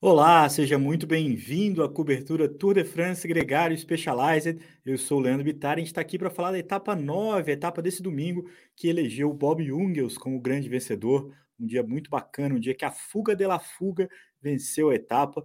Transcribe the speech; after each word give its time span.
Olá, 0.00 0.48
seja 0.48 0.78
muito 0.78 1.08
bem-vindo 1.08 1.82
à 1.82 1.88
cobertura 1.88 2.48
Tour 2.48 2.74
de 2.74 2.84
France 2.84 3.26
Gregário 3.26 3.76
Specialized. 3.76 4.60
Eu 4.86 4.96
sou 4.96 5.18
o 5.18 5.20
Leandro 5.20 5.42
Bittar 5.42 5.72
e 5.72 5.74
a 5.74 5.78
gente 5.78 5.88
está 5.88 6.00
aqui 6.00 6.16
para 6.16 6.30
falar 6.30 6.52
da 6.52 6.58
etapa 6.58 6.94
9, 6.94 7.50
a 7.50 7.54
etapa 7.54 7.82
desse 7.82 8.00
domingo, 8.00 8.48
que 8.76 8.86
elegeu 8.86 9.28
o 9.28 9.34
Bob 9.34 9.64
Jungels 9.64 10.16
como 10.16 10.40
grande 10.40 10.68
vencedor. 10.68 11.34
Um 11.58 11.66
dia 11.66 11.82
muito 11.82 12.08
bacana, 12.10 12.54
um 12.54 12.60
dia 12.60 12.76
que 12.76 12.84
a 12.84 12.92
Fuga 12.92 13.34
de 13.34 13.44
la 13.44 13.58
Fuga 13.58 14.08
venceu 14.40 14.90
a 14.90 14.94
etapa. 14.94 15.44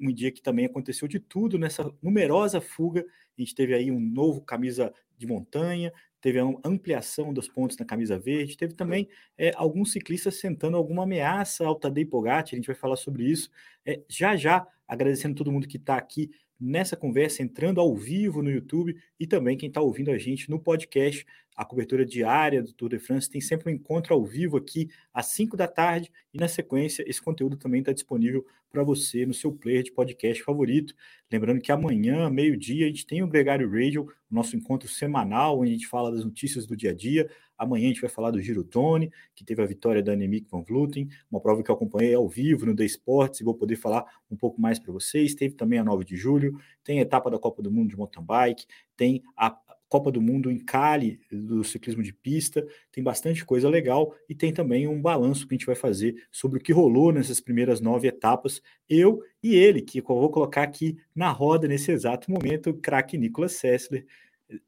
Um 0.00 0.12
dia 0.12 0.30
que 0.30 0.40
também 0.40 0.66
aconteceu 0.66 1.08
de 1.08 1.18
tudo 1.18 1.58
nessa 1.58 1.92
numerosa 2.00 2.60
fuga. 2.60 3.04
A 3.36 3.40
gente 3.40 3.52
teve 3.52 3.74
aí 3.74 3.90
um 3.90 3.98
novo 3.98 4.40
camisa 4.42 4.92
de 5.16 5.26
montanha, 5.26 5.92
teve 6.20 6.38
a 6.38 6.44
ampliação 6.64 7.32
dos 7.32 7.48
pontos 7.48 7.76
na 7.76 7.84
camisa 7.84 8.18
verde, 8.18 8.56
teve 8.56 8.74
também 8.74 9.08
é, 9.36 9.52
alguns 9.54 9.92
ciclistas 9.92 10.36
sentando 10.40 10.76
alguma 10.76 11.04
ameaça 11.04 11.66
ao 11.66 11.74
Tadej 11.74 12.06
Pogacar, 12.06 12.44
a 12.52 12.56
gente 12.56 12.66
vai 12.66 12.76
falar 12.76 12.96
sobre 12.96 13.24
isso. 13.24 13.50
É, 13.84 14.00
já 14.08 14.36
já, 14.36 14.66
agradecendo 14.86 15.34
todo 15.34 15.52
mundo 15.52 15.68
que 15.68 15.76
está 15.76 15.96
aqui 15.96 16.30
nessa 16.60 16.96
conversa, 16.96 17.42
entrando 17.42 17.80
ao 17.80 17.94
vivo 17.94 18.42
no 18.42 18.50
YouTube 18.50 18.96
e 19.18 19.26
também 19.26 19.56
quem 19.56 19.68
está 19.68 19.80
ouvindo 19.80 20.10
a 20.10 20.18
gente 20.18 20.50
no 20.50 20.58
podcast, 20.58 21.24
a 21.58 21.64
cobertura 21.64 22.06
diária 22.06 22.62
do 22.62 22.72
Tour 22.72 22.90
de 22.90 23.00
France 23.00 23.28
tem 23.28 23.40
sempre 23.40 23.68
um 23.68 23.74
encontro 23.74 24.14
ao 24.14 24.24
vivo 24.24 24.56
aqui 24.56 24.88
às 25.12 25.26
5 25.26 25.56
da 25.56 25.66
tarde 25.66 26.08
e 26.32 26.38
na 26.38 26.46
sequência 26.46 27.04
esse 27.04 27.20
conteúdo 27.20 27.56
também 27.56 27.80
está 27.80 27.92
disponível 27.92 28.46
para 28.70 28.84
você 28.84 29.26
no 29.26 29.34
seu 29.34 29.50
player 29.50 29.82
de 29.82 29.90
podcast 29.90 30.40
favorito. 30.44 30.94
Lembrando 31.32 31.60
que 31.60 31.72
amanhã, 31.72 32.30
meio-dia, 32.30 32.86
a 32.86 32.88
gente 32.88 33.04
tem 33.04 33.24
o 33.24 33.26
Gregário 33.26 33.68
Radio, 33.68 34.04
o 34.30 34.34
nosso 34.34 34.54
encontro 34.54 34.88
semanal, 34.88 35.58
onde 35.58 35.70
a 35.70 35.72
gente 35.72 35.88
fala 35.88 36.12
das 36.12 36.24
notícias 36.24 36.64
do 36.64 36.76
dia 36.76 36.92
a 36.92 36.94
dia. 36.94 37.28
Amanhã 37.56 37.86
a 37.86 37.88
gente 37.88 38.00
vai 38.00 38.10
falar 38.10 38.30
do 38.30 38.40
Giro 38.40 38.62
Tone, 38.62 39.10
que 39.34 39.44
teve 39.44 39.60
a 39.60 39.66
vitória 39.66 40.00
da 40.00 40.12
Annemiek 40.12 40.46
van 40.48 40.62
Vleuten, 40.62 41.08
uma 41.28 41.40
prova 41.40 41.60
que 41.64 41.70
eu 41.72 41.74
acompanhei 41.74 42.14
ao 42.14 42.28
vivo 42.28 42.66
no 42.66 42.76
The 42.76 42.84
Sports 42.84 43.40
e 43.40 43.44
vou 43.44 43.54
poder 43.54 43.74
falar 43.74 44.04
um 44.30 44.36
pouco 44.36 44.60
mais 44.60 44.78
para 44.78 44.92
vocês. 44.92 45.34
Teve 45.34 45.56
também 45.56 45.80
a 45.80 45.84
9 45.84 46.04
de 46.04 46.16
julho, 46.16 46.56
tem 46.84 47.00
a 47.00 47.02
etapa 47.02 47.28
da 47.28 47.38
Copa 47.38 47.60
do 47.62 47.70
Mundo 47.72 47.88
de 47.88 47.96
mountain 47.96 48.22
bike, 48.22 48.64
tem 48.96 49.24
a 49.36 49.58
Copa 49.88 50.12
do 50.12 50.20
Mundo 50.20 50.50
em 50.50 50.58
Cali, 50.58 51.18
do 51.30 51.64
ciclismo 51.64 52.02
de 52.02 52.12
pista, 52.12 52.66
tem 52.92 53.02
bastante 53.02 53.44
coisa 53.44 53.68
legal 53.68 54.14
e 54.28 54.34
tem 54.34 54.52
também 54.52 54.86
um 54.86 55.00
balanço 55.00 55.46
que 55.46 55.54
a 55.54 55.56
gente 55.56 55.66
vai 55.66 55.74
fazer 55.74 56.26
sobre 56.30 56.58
o 56.58 56.62
que 56.62 56.72
rolou 56.72 57.12
nessas 57.12 57.40
primeiras 57.40 57.80
nove 57.80 58.06
etapas. 58.06 58.60
Eu 58.88 59.22
e 59.42 59.54
ele, 59.54 59.80
que 59.80 60.00
eu 60.00 60.04
vou 60.04 60.30
colocar 60.30 60.62
aqui 60.62 60.96
na 61.14 61.30
roda 61.30 61.66
nesse 61.66 61.90
exato 61.90 62.30
momento, 62.30 62.70
o 62.70 62.74
craque 62.74 63.16
Nicolas 63.16 63.52
Sessler. 63.52 64.06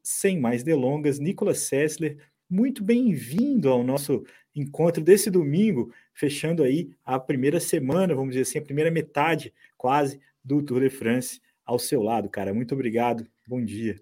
Sem 0.03 0.39
mais 0.39 0.63
delongas, 0.63 1.19
Nicolas 1.19 1.59
Sessler, 1.59 2.17
muito 2.49 2.83
bem-vindo 2.83 3.69
ao 3.69 3.83
nosso 3.83 4.23
encontro 4.55 5.03
desse 5.03 5.31
domingo, 5.31 5.91
fechando 6.13 6.63
aí 6.63 6.89
a 7.05 7.19
primeira 7.19 7.59
semana, 7.59 8.13
vamos 8.13 8.31
dizer 8.31 8.41
assim, 8.41 8.59
a 8.59 8.63
primeira 8.63 8.91
metade 8.91 9.53
quase 9.77 10.19
do 10.43 10.61
Tour 10.61 10.81
de 10.81 10.89
France 10.89 11.39
ao 11.65 11.79
seu 11.79 12.01
lado, 12.01 12.29
cara. 12.29 12.53
Muito 12.53 12.73
obrigado, 12.75 13.25
bom 13.47 13.63
dia. 13.63 13.99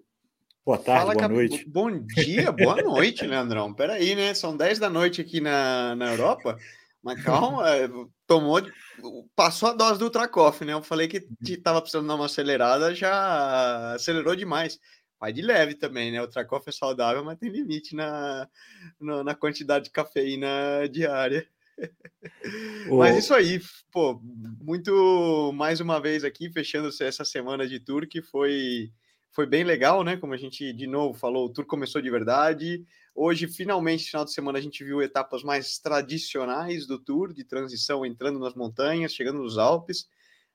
Boa 0.64 0.76
tarde, 0.76 1.00
Fala, 1.00 1.14
boa 1.14 1.28
noite. 1.28 1.64
Bom 1.66 1.98
dia, 2.04 2.52
boa 2.52 2.82
noite, 2.82 3.26
Leandrão. 3.26 3.72
Peraí, 3.72 4.14
né? 4.14 4.34
São 4.34 4.54
10 4.54 4.78
da 4.78 4.90
noite 4.90 5.20
aqui 5.20 5.40
na, 5.40 5.96
na 5.96 6.12
Europa. 6.12 6.58
Mas 7.02 7.22
calma, 7.22 7.68
é, 7.70 7.88
tomou, 8.26 8.60
passou 9.34 9.70
a 9.70 9.72
dose 9.72 9.98
do 9.98 10.10
Tracoff, 10.10 10.62
né? 10.64 10.74
Eu 10.74 10.82
falei 10.82 11.08
que 11.08 11.26
estava 11.48 11.80
precisando 11.80 12.06
dar 12.06 12.14
uma 12.14 12.26
acelerada, 12.26 12.94
já 12.94 13.94
acelerou 13.94 14.36
demais. 14.36 14.78
Vai 15.18 15.32
de 15.32 15.40
leve 15.40 15.74
também, 15.74 16.12
né? 16.12 16.20
O 16.20 16.28
Tracoff 16.28 16.68
é 16.68 16.72
saudável, 16.72 17.24
mas 17.24 17.38
tem 17.38 17.50
limite 17.50 17.96
na, 17.96 18.46
na, 19.00 19.24
na 19.24 19.34
quantidade 19.34 19.86
de 19.86 19.90
cafeína 19.90 20.86
diária. 20.90 21.48
Mas 22.90 23.16
isso 23.16 23.32
aí, 23.32 23.58
pô, 23.90 24.20
muito 24.60 25.50
mais 25.54 25.80
uma 25.80 25.98
vez 25.98 26.24
aqui, 26.24 26.50
fechando 26.50 26.90
essa 27.00 27.24
semana 27.24 27.66
de 27.66 27.80
tour 27.80 28.06
que 28.06 28.20
foi 28.20 28.92
foi 29.32 29.46
bem 29.46 29.64
legal, 29.64 30.02
né? 30.02 30.16
Como 30.16 30.34
a 30.34 30.36
gente 30.36 30.72
de 30.72 30.86
novo 30.86 31.18
falou, 31.18 31.46
o 31.46 31.52
tour 31.52 31.64
começou 31.64 32.02
de 32.02 32.10
verdade. 32.10 32.84
Hoje, 33.14 33.46
finalmente, 33.46 34.06
final 34.06 34.24
de 34.24 34.32
semana, 34.32 34.58
a 34.58 34.62
gente 34.62 34.82
viu 34.84 35.00
etapas 35.02 35.42
mais 35.42 35.78
tradicionais 35.78 36.86
do 36.86 36.98
tour, 36.98 37.32
de 37.32 37.44
transição, 37.44 38.04
entrando 38.04 38.38
nas 38.38 38.54
montanhas, 38.54 39.14
chegando 39.14 39.40
nos 39.40 39.58
Alpes, 39.58 40.08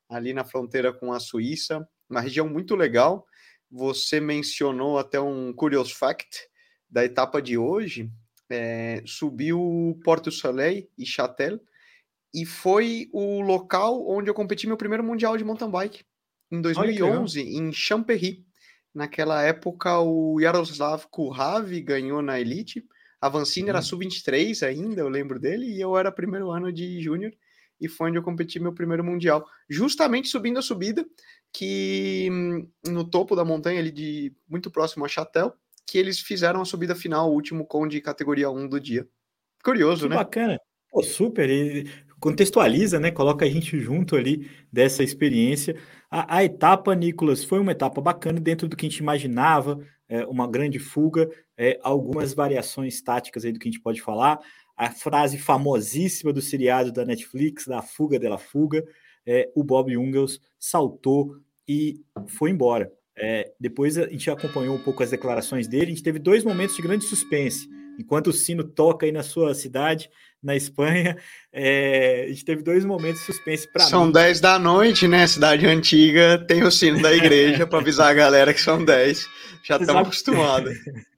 ali 0.09 0.33
na 0.33 0.43
fronteira 0.43 0.91
com 0.91 1.13
a 1.13 1.19
Suíça. 1.19 1.87
Uma 2.09 2.21
região 2.21 2.47
muito 2.49 2.75
legal. 2.75 3.25
Você 3.71 4.19
mencionou 4.19 4.97
até 4.97 5.19
um 5.19 5.53
curious 5.53 5.91
fact 5.91 6.47
da 6.89 7.03
etapa 7.03 7.41
de 7.41 7.57
hoje. 7.57 8.09
É, 8.49 9.01
subiu 9.05 9.99
Porto 10.03 10.31
Soleil 10.31 10.87
e 10.97 11.03
Châtel, 11.05 11.59
e 12.31 12.45
foi 12.45 13.09
o 13.13 13.41
local 13.41 14.07
onde 14.07 14.29
eu 14.29 14.33
competi 14.33 14.67
meu 14.67 14.75
primeiro 14.75 15.03
mundial 15.03 15.37
de 15.37 15.43
mountain 15.43 15.71
bike, 15.71 16.03
em 16.51 16.61
2011, 16.61 17.41
em 17.41 17.71
Champéry. 17.71 18.45
Naquela 18.95 19.43
época, 19.43 19.99
o 19.99 20.39
Yaroslav 20.39 21.05
Kurhavi 21.11 21.81
ganhou 21.81 22.21
na 22.21 22.39
Elite. 22.39 22.81
A 23.19 23.27
Vancini 23.27 23.67
era 23.67 23.81
sub-23 23.81 24.65
ainda, 24.65 25.01
eu 25.01 25.09
lembro 25.09 25.37
dele, 25.37 25.65
e 25.65 25.81
eu 25.81 25.97
era 25.97 26.09
primeiro 26.09 26.49
ano 26.49 26.71
de 26.71 27.01
júnior, 27.01 27.33
e 27.79 27.89
foi 27.89 28.07
onde 28.07 28.17
eu 28.17 28.23
competi 28.23 28.57
meu 28.57 28.71
primeiro 28.71 29.03
mundial. 29.03 29.45
Justamente 29.69 30.29
subindo 30.29 30.59
a 30.59 30.61
subida, 30.61 31.05
que 31.51 32.29
hum, 32.31 32.69
no 32.85 33.03
topo 33.03 33.35
da 33.35 33.43
montanha, 33.43 33.81
ali 33.81 33.91
de 33.91 34.33
muito 34.47 34.71
próximo 34.71 35.03
a 35.03 35.09
Chatel, 35.09 35.53
que 35.85 35.97
eles 35.97 36.21
fizeram 36.21 36.61
a 36.61 36.65
subida 36.65 36.95
final, 36.95 37.29
o 37.29 37.33
último 37.33 37.65
com 37.65 37.85
de 37.85 37.99
categoria 37.99 38.49
1 38.49 38.69
do 38.69 38.79
dia. 38.79 39.05
Curioso, 39.61 40.03
que 40.03 40.09
né? 40.09 40.15
Bacana. 40.15 40.57
Pô, 40.89 41.03
super. 41.03 41.49
E 41.49 41.85
contextualiza, 42.17 42.97
né? 42.97 43.11
Coloca 43.11 43.43
a 43.43 43.49
gente 43.49 43.77
junto 43.77 44.15
ali 44.15 44.49
dessa 44.71 45.03
experiência. 45.03 45.75
A, 46.17 46.37
a, 46.37 46.43
etapa, 46.45 46.95
Nicolas, 46.95 47.43
foi 47.43 47.59
uma 47.59 47.73
etapa 47.73 47.99
bacana 47.99 48.39
dentro 48.39 48.69
do 48.69 48.77
que 48.77 48.85
a 48.85 48.89
gente 48.89 48.99
imaginava, 48.99 49.85
é, 50.07 50.25
uma 50.25 50.49
grande 50.49 50.79
fuga, 50.79 51.29
é, 51.57 51.77
algumas 51.83 52.33
variações 52.33 53.01
táticas 53.01 53.43
aí 53.43 53.51
do 53.51 53.59
que 53.59 53.67
a 53.67 53.71
gente 53.71 53.83
pode 53.83 54.01
falar. 54.01 54.39
A 54.77 54.89
frase 54.89 55.37
famosíssima 55.37 56.31
do 56.31 56.41
seriado 56.41 56.89
da 56.89 57.03
Netflix, 57.03 57.67
da 57.67 57.81
fuga 57.81 58.17
dela 58.17 58.37
fuga, 58.37 58.81
é, 59.25 59.51
o 59.53 59.61
Bob 59.61 59.91
Jungels 59.91 60.39
saltou 60.57 61.35
e 61.67 62.01
foi 62.27 62.49
embora. 62.49 62.89
É, 63.17 63.51
depois 63.59 63.97
a 63.97 64.07
gente 64.07 64.31
acompanhou 64.31 64.73
um 64.73 64.81
pouco 64.81 65.03
as 65.03 65.11
declarações 65.11 65.67
dele, 65.67 65.87
a 65.87 65.95
gente 65.95 66.03
teve 66.03 66.17
dois 66.17 66.45
momentos 66.45 66.77
de 66.77 66.81
grande 66.81 67.03
suspense. 67.03 67.67
Enquanto 67.99 68.27
o 68.27 68.33
sino 68.33 68.63
toca 68.63 69.05
aí 69.05 69.11
na 69.11 69.23
sua 69.23 69.53
cidade, 69.53 70.09
na 70.45 70.55
Espanha. 70.55 71.17
É, 71.51 72.25
a 72.25 72.27
gente 72.27 72.45
teve 72.45 72.61
dois 72.61 72.85
momentos 72.85 73.21
de 73.21 73.25
suspense 73.25 73.67
para 73.67 73.85
São 73.85 74.05
mim. 74.05 74.11
10 74.11 74.39
da 74.39 74.59
noite, 74.59 75.07
né? 75.07 75.25
Cidade 75.25 75.65
antiga, 75.65 76.37
tem 76.47 76.63
o 76.63 76.71
sino 76.71 77.01
da 77.01 77.13
igreja 77.13 77.65
para 77.65 77.79
avisar 77.79 78.11
a 78.11 78.13
galera 78.13 78.53
que 78.53 78.61
são 78.61 78.83
10. 78.83 79.27
Já 79.63 79.77
estamos 79.77 80.03
acostumados. 80.03 80.77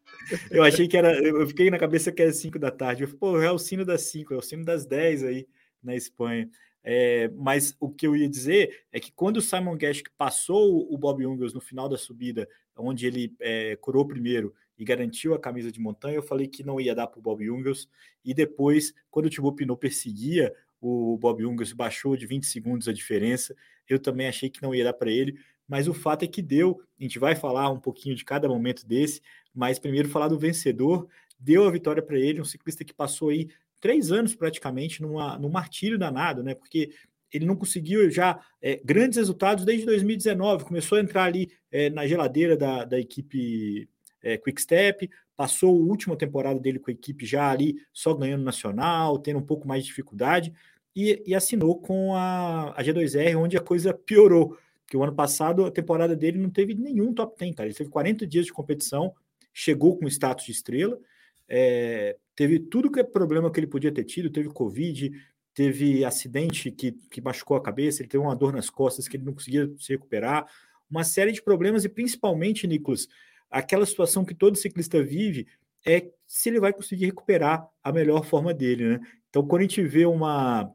Eu 0.52 0.64
achei 0.64 0.88
que 0.88 0.98
era. 0.98 1.14
Eu 1.20 1.48
fiquei 1.48 1.70
na 1.70 1.78
cabeça 1.78 2.12
que 2.12 2.22
era 2.22 2.32
5 2.32 2.60
da 2.60 2.70
tarde. 2.72 3.04
Eu 3.04 3.08
falei, 3.08 3.20
pô, 3.20 3.42
é 3.42 3.52
o 3.52 3.58
sino 3.58 3.86
das 3.86 4.02
5, 4.04 4.34
é 4.34 4.38
o 4.38 4.42
sino 4.42 4.64
das 4.64 4.86
10 4.86 5.24
aí 5.24 5.48
na 5.82 5.96
Espanha. 5.96 6.50
É, 6.84 7.30
mas 7.36 7.76
o 7.80 7.90
que 7.90 8.08
eu 8.08 8.16
ia 8.16 8.30
dizer 8.30 8.86
é 8.92 9.00
que 9.00 9.12
quando 9.12 9.38
o 9.38 9.42
Simon 9.42 9.78
Geschke 9.80 10.10
passou 10.18 10.88
o 10.90 10.98
Bob 10.98 11.24
Jungels 11.24 11.54
no 11.54 11.60
final 11.60 11.90
da 11.90 11.98
subida, 11.98 12.48
onde 12.78 13.06
ele 13.08 13.34
é, 13.40 13.76
curou 13.78 14.08
primeiro 14.08 14.54
e 14.78 14.86
garantiu 14.86 15.34
a 15.34 15.40
camisa 15.40 15.72
de 15.72 15.80
montanha, 15.80 16.16
eu 16.16 16.24
falei 16.24 16.48
que 16.48 16.64
não 16.64 16.80
ia 16.80 16.94
dar 16.94 17.08
para 17.08 17.20
o 17.20 17.22
Bob 17.22 17.44
Jungels. 17.44 17.90
E 18.24 18.34
depois, 18.34 18.94
quando 19.10 19.26
o 19.26 19.30
Thibaut 19.30 19.56
Pinot 19.56 19.80
perseguia 19.80 20.54
o 20.80 21.18
Bob 21.18 21.42
Jungels, 21.42 21.74
baixou 21.74 22.16
de 22.16 22.28
20 22.28 22.46
segundos 22.46 22.88
a 22.88 22.94
diferença. 22.94 23.56
Eu 23.90 24.00
também 24.00 24.28
achei 24.28 24.50
que 24.50 24.62
não 24.62 24.76
ia 24.76 24.84
dar 24.84 24.94
para 24.94 25.10
ele, 25.10 25.40
mas 25.68 25.88
o 25.88 25.94
fato 25.94 26.24
é 26.24 26.28
que 26.28 26.42
deu. 26.42 26.82
A 27.00 27.04
gente 27.04 27.18
vai 27.18 27.36
falar 27.36 27.70
um 27.70 27.80
pouquinho 27.80 28.16
de 28.16 28.24
cada 28.24 28.48
momento 28.48 28.86
desse, 28.86 29.22
mas 29.54 29.80
primeiro 29.80 30.10
falar 30.10 30.28
do 30.28 30.38
vencedor. 30.38 31.08
Deu 31.40 31.68
a 31.68 31.72
vitória 31.72 32.02
para 32.02 32.18
ele, 32.18 32.42
um 32.42 32.46
ciclista 32.46 32.84
que 32.84 32.94
passou 32.94 33.30
aí 33.30 33.50
três 33.80 34.12
anos 34.12 34.36
praticamente 34.36 35.02
numa, 35.02 35.38
num 35.38 35.50
martírio 35.50 35.98
danado, 35.98 36.44
né? 36.44 36.54
Porque 36.54 36.92
ele 37.32 37.46
não 37.46 37.56
conseguiu 37.56 38.10
já 38.10 38.40
é, 38.62 38.80
grandes 38.84 39.18
resultados 39.18 39.66
desde 39.66 39.86
2019. 39.86 40.66
Começou 40.66 40.98
a 40.98 41.02
entrar 41.02 41.26
ali 41.26 41.52
é, 41.72 41.90
na 41.90 42.08
geladeira 42.08 42.56
da, 42.56 42.86
da 42.86 43.00
equipe 43.00 43.90
é, 44.28 44.38
Quick 44.38 44.62
Step, 44.62 45.10
passou 45.36 45.70
a 45.70 45.80
última 45.80 46.18
temporada 46.18 46.60
dele 46.60 46.80
com 46.80 46.92
a 46.92 46.94
equipe 46.94 47.26
já 47.26 47.50
ali 47.50 47.78
só 47.94 48.14
ganhando 48.14 48.44
nacional, 48.44 49.18
tendo 49.20 49.40
um 49.40 49.46
pouco 49.46 49.68
mais 49.68 49.84
de 49.84 49.90
dificuldade, 49.90 50.54
e, 50.96 51.24
e 51.26 51.34
assinou 51.34 51.80
com 51.80 52.16
a, 52.16 52.72
a 52.72 52.84
G2R, 52.84 53.38
onde 53.38 53.56
a 53.56 53.62
coisa 53.62 53.94
piorou. 53.94 54.58
Porque 54.84 54.98
o 54.98 55.04
ano 55.04 55.14
passado, 55.14 55.66
a 55.66 55.72
temporada 55.72 56.16
dele 56.16 56.38
não 56.38 56.50
teve 56.50 56.74
nenhum 56.74 57.14
top 57.14 57.38
10, 57.40 57.56
cara. 57.56 57.68
Ele 57.68 57.76
teve 57.76 57.90
40 57.90 58.26
dias 58.26 58.46
de 58.46 58.54
competição, 58.54 59.14
chegou 59.54 59.98
com 59.98 60.08
status 60.08 60.46
de 60.46 60.52
estrela, 60.52 61.00
é, 61.48 62.18
teve 62.36 62.60
tudo 62.60 62.92
que 62.92 63.00
é 63.00 63.04
problema 63.04 63.52
que 63.52 63.60
ele 63.60 63.68
podia 63.68 63.92
ter 63.92 64.04
tido, 64.04 64.30
teve 64.30 64.50
Covid, 64.50 65.12
teve 65.54 66.04
acidente 66.04 66.72
que, 66.72 66.92
que 67.10 67.22
machucou 67.22 67.58
a 67.58 67.62
cabeça, 67.62 68.02
ele 68.02 68.10
teve 68.10 68.24
uma 68.24 68.36
dor 68.36 68.54
nas 68.54 68.70
costas 68.70 69.08
que 69.08 69.18
ele 69.18 69.26
não 69.26 69.34
conseguia 69.34 69.72
se 69.78 69.94
recuperar, 69.94 70.46
uma 70.90 71.04
série 71.04 71.32
de 71.32 71.42
problemas, 71.42 71.86
e 71.86 71.90
principalmente, 71.90 72.68
Nicolas, 72.68 73.08
aquela 73.50 73.86
situação 73.86 74.26
que 74.26 74.36
todo 74.36 74.58
ciclista 74.58 75.02
vive 75.04 75.48
é 75.86 76.10
se 76.26 76.50
ele 76.50 76.60
vai 76.60 76.74
conseguir 76.74 77.06
recuperar 77.06 77.68
a 77.84 77.92
melhor 77.92 78.26
forma 78.26 78.54
dele, 78.54 78.90
né? 78.90 79.00
Então, 79.30 79.46
quando 79.46 79.62
a 79.62 79.64
gente 79.64 79.82
vê 79.84 80.06
uma, 80.06 80.70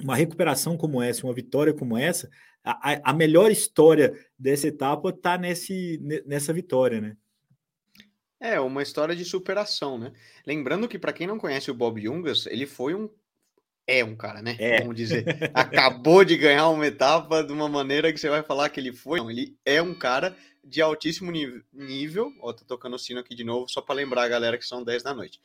uma 0.00 0.16
recuperação 0.16 0.76
como 0.76 1.00
essa, 1.00 1.26
uma 1.26 1.34
vitória 1.34 1.72
como 1.72 1.96
essa, 1.96 2.30
a, 2.62 3.10
a 3.10 3.12
melhor 3.12 3.50
história 3.50 4.14
dessa 4.38 4.68
etapa 4.68 5.10
está 5.10 5.38
nessa 5.38 6.52
vitória, 6.52 7.00
né? 7.00 7.16
É, 8.40 8.60
uma 8.60 8.82
história 8.82 9.14
de 9.16 9.24
superação, 9.24 9.96
né? 9.96 10.12
Lembrando 10.46 10.88
que, 10.88 10.98
para 10.98 11.12
quem 11.12 11.26
não 11.26 11.38
conhece 11.38 11.70
o 11.70 11.74
Bob 11.74 12.02
Jungas, 12.02 12.46
ele 12.46 12.66
foi 12.66 12.94
um 12.94 13.08
é 13.86 14.04
um 14.04 14.16
cara, 14.16 14.40
né? 14.40 14.56
É. 14.58 14.80
Vamos 14.80 14.96
dizer. 14.96 15.24
Acabou 15.52 16.24
de 16.24 16.36
ganhar 16.36 16.68
uma 16.68 16.86
etapa 16.86 17.42
de 17.42 17.52
uma 17.52 17.68
maneira 17.68 18.12
que 18.12 18.18
você 18.18 18.28
vai 18.28 18.42
falar 18.42 18.68
que 18.70 18.80
ele 18.80 18.92
foi. 18.92 19.18
Não, 19.18 19.30
ele 19.30 19.56
é 19.64 19.82
um 19.82 19.94
cara 19.94 20.36
de 20.62 20.80
altíssimo 20.80 21.30
nível. 21.72 22.32
Ó, 22.40 22.52
tô 22.52 22.64
tocando 22.64 22.96
o 22.96 22.98
sino 22.98 23.20
aqui 23.20 23.34
de 23.34 23.44
novo, 23.44 23.68
só 23.68 23.80
para 23.80 23.94
lembrar 23.94 24.22
a 24.22 24.28
galera 24.28 24.58
que 24.58 24.64
são 24.64 24.82
10 24.82 25.02
da 25.02 25.14
noite. 25.14 25.40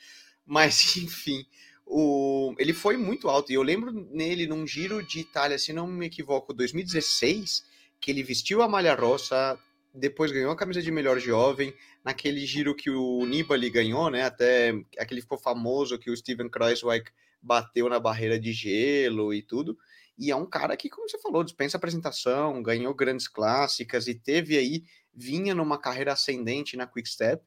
Mas, 0.45 0.95
enfim, 0.97 1.45
o... 1.85 2.55
ele 2.57 2.73
foi 2.73 2.95
muito 2.95 3.27
alto. 3.27 3.51
E 3.51 3.55
eu 3.55 3.61
lembro 3.61 3.91
nele 3.91 4.47
num 4.47 4.65
giro 4.65 5.05
de 5.05 5.19
Itália, 5.19 5.59
se 5.59 5.73
não 5.73 5.85
me 5.85 6.05
equivoco, 6.05 6.53
2016, 6.53 7.65
que 7.99 8.09
ele 8.09 8.23
vestiu 8.23 8.61
a 8.61 8.69
malha 8.69 8.95
roça, 8.95 9.59
depois 9.93 10.31
ganhou 10.31 10.51
a 10.51 10.55
camisa 10.55 10.81
de 10.81 10.91
melhor 10.91 11.19
jovem, 11.19 11.73
naquele 12.05 12.45
giro 12.45 12.73
que 12.73 12.89
o 12.89 13.25
Nibali 13.25 13.69
ganhou, 13.69 14.09
né? 14.09 14.23
Até 14.23 14.73
aquele 14.97 15.21
ficou 15.21 15.37
famoso 15.37 15.99
que 15.99 16.09
o 16.09 16.15
Steven 16.15 16.47
Kreiswijk 16.47 17.11
bateu 17.41 17.89
na 17.89 17.99
barreira 17.99 18.39
de 18.39 18.51
gelo 18.51 19.33
e 19.33 19.41
tudo. 19.41 19.77
E 20.17 20.31
é 20.31 20.35
um 20.35 20.45
cara 20.45 20.75
que, 20.75 20.89
como 20.89 21.07
você 21.07 21.17
falou, 21.19 21.43
dispensa 21.43 21.77
apresentação, 21.77 22.61
ganhou 22.61 22.93
grandes 22.93 23.27
clássicas 23.27 24.07
e 24.07 24.13
teve 24.13 24.57
aí, 24.57 24.83
vinha 25.13 25.55
numa 25.55 25.79
carreira 25.79 26.11
ascendente 26.11 26.75
na 26.75 26.85
Quick 26.85 27.09
Step 27.09 27.41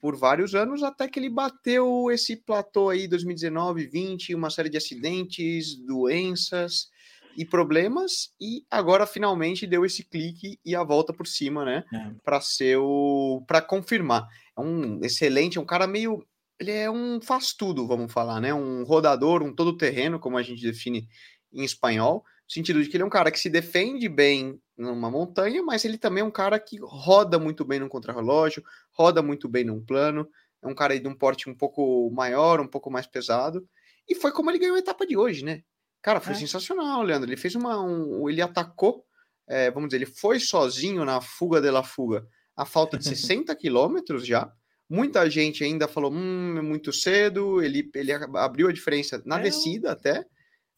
por 0.00 0.16
vários 0.16 0.54
anos, 0.54 0.82
até 0.82 1.08
que 1.08 1.18
ele 1.18 1.30
bateu 1.30 2.10
esse 2.10 2.36
platô 2.36 2.90
aí 2.90 3.08
2019, 3.08 3.86
20, 3.86 4.34
uma 4.34 4.50
série 4.50 4.68
de 4.68 4.76
acidentes, 4.76 5.76
doenças 5.76 6.90
e 7.36 7.44
problemas, 7.44 8.32
e 8.40 8.64
agora 8.70 9.06
finalmente 9.06 9.66
deu 9.66 9.84
esse 9.84 10.04
clique 10.04 10.58
e 10.64 10.74
a 10.74 10.82
volta 10.82 11.12
por 11.12 11.26
cima, 11.26 11.64
né? 11.64 11.84
É. 11.92 12.10
Para 12.24 12.40
ser 12.40 12.78
o. 12.78 13.44
para 13.46 13.62
confirmar. 13.62 14.26
É 14.56 14.60
um 14.60 15.00
excelente, 15.02 15.58
é 15.58 15.60
um 15.60 15.66
cara 15.66 15.86
meio 15.86 16.26
ele 16.58 16.72
é 16.72 16.90
um 16.90 17.20
faz 17.20 17.52
tudo, 17.52 17.86
vamos 17.86 18.12
falar, 18.12 18.40
né? 18.40 18.52
Um 18.52 18.84
rodador, 18.84 19.42
um 19.42 19.54
todo 19.54 19.76
terreno, 19.76 20.18
como 20.18 20.38
a 20.38 20.42
gente 20.42 20.62
define 20.62 21.08
em 21.52 21.64
espanhol, 21.64 22.24
no 22.48 22.52
sentido 22.52 22.82
de 22.82 22.88
que 22.88 22.96
ele 22.96 23.02
é 23.02 23.06
um 23.06 23.10
cara 23.10 23.30
que 23.30 23.40
se 23.40 23.50
defende 23.50 24.08
bem 24.08 24.60
numa 24.76 25.10
montanha, 25.10 25.62
mas 25.62 25.84
ele 25.84 25.98
também 25.98 26.22
é 26.22 26.24
um 26.24 26.30
cara 26.30 26.58
que 26.58 26.78
roda 26.80 27.38
muito 27.38 27.64
bem 27.64 27.80
num 27.80 27.88
contrarrelógio, 27.88 28.62
roda 28.92 29.22
muito 29.22 29.48
bem 29.48 29.64
num 29.64 29.84
plano, 29.84 30.28
é 30.62 30.66
um 30.66 30.74
cara 30.74 30.98
de 30.98 31.08
um 31.08 31.14
porte 31.14 31.48
um 31.48 31.54
pouco 31.54 32.10
maior, 32.10 32.60
um 32.60 32.66
pouco 32.66 32.90
mais 32.90 33.06
pesado, 33.06 33.66
e 34.08 34.14
foi 34.14 34.32
como 34.32 34.50
ele 34.50 34.58
ganhou 34.58 34.76
a 34.76 34.78
etapa 34.78 35.06
de 35.06 35.16
hoje, 35.16 35.44
né? 35.44 35.62
Cara, 36.02 36.20
foi 36.20 36.34
é. 36.34 36.36
sensacional, 36.36 37.02
Leandro. 37.02 37.28
Ele 37.28 37.36
fez 37.36 37.56
uma. 37.56 37.82
Um, 37.82 38.28
ele 38.28 38.40
atacou, 38.40 39.04
é, 39.48 39.70
vamos 39.70 39.88
dizer, 39.88 39.96
ele 39.96 40.06
foi 40.06 40.38
sozinho 40.38 41.04
na 41.04 41.20
fuga 41.20 41.60
de 41.60 41.70
la 41.70 41.82
fuga, 41.82 42.24
a 42.54 42.64
falta 42.64 42.96
de 42.96 43.04
60 43.08 43.54
quilômetros 43.56 44.24
já. 44.24 44.52
Muita 44.88 45.28
gente 45.28 45.64
ainda 45.64 45.88
falou, 45.88 46.12
hum, 46.12 46.58
é 46.58 46.62
muito 46.62 46.92
cedo. 46.92 47.62
Ele, 47.62 47.90
ele 47.94 48.12
abriu 48.12 48.68
a 48.68 48.72
diferença 48.72 49.20
na 49.24 49.38
é. 49.38 49.42
descida 49.42 49.92
até, 49.92 50.24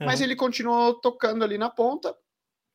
mas 0.01 0.21
ele 0.21 0.37
continuou 0.37 0.95
tocando 1.01 1.45
ali 1.45 1.59
na 1.59 1.69
ponta. 1.69 2.15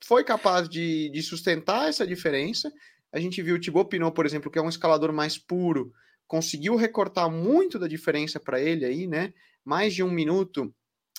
Foi 0.05 0.23
capaz 0.23 0.67
de, 0.67 1.09
de 1.09 1.21
sustentar 1.23 1.87
essa 1.87 2.05
diferença. 2.05 2.71
A 3.11 3.19
gente 3.19 3.41
viu 3.41 3.55
o 3.55 3.59
Thibaut 3.59 3.89
Pinot, 3.89 4.13
por 4.13 4.25
exemplo, 4.25 4.51
que 4.51 4.59
é 4.59 4.61
um 4.61 4.69
escalador 4.69 5.13
mais 5.13 5.37
puro, 5.37 5.91
conseguiu 6.27 6.75
recortar 6.75 7.29
muito 7.29 7.79
da 7.79 7.87
diferença 7.87 8.39
para 8.39 8.59
ele 8.59 8.85
aí, 8.85 9.07
né? 9.07 9.33
Mais 9.63 9.93
de 9.93 10.03
um 10.03 10.11
minuto 10.11 10.73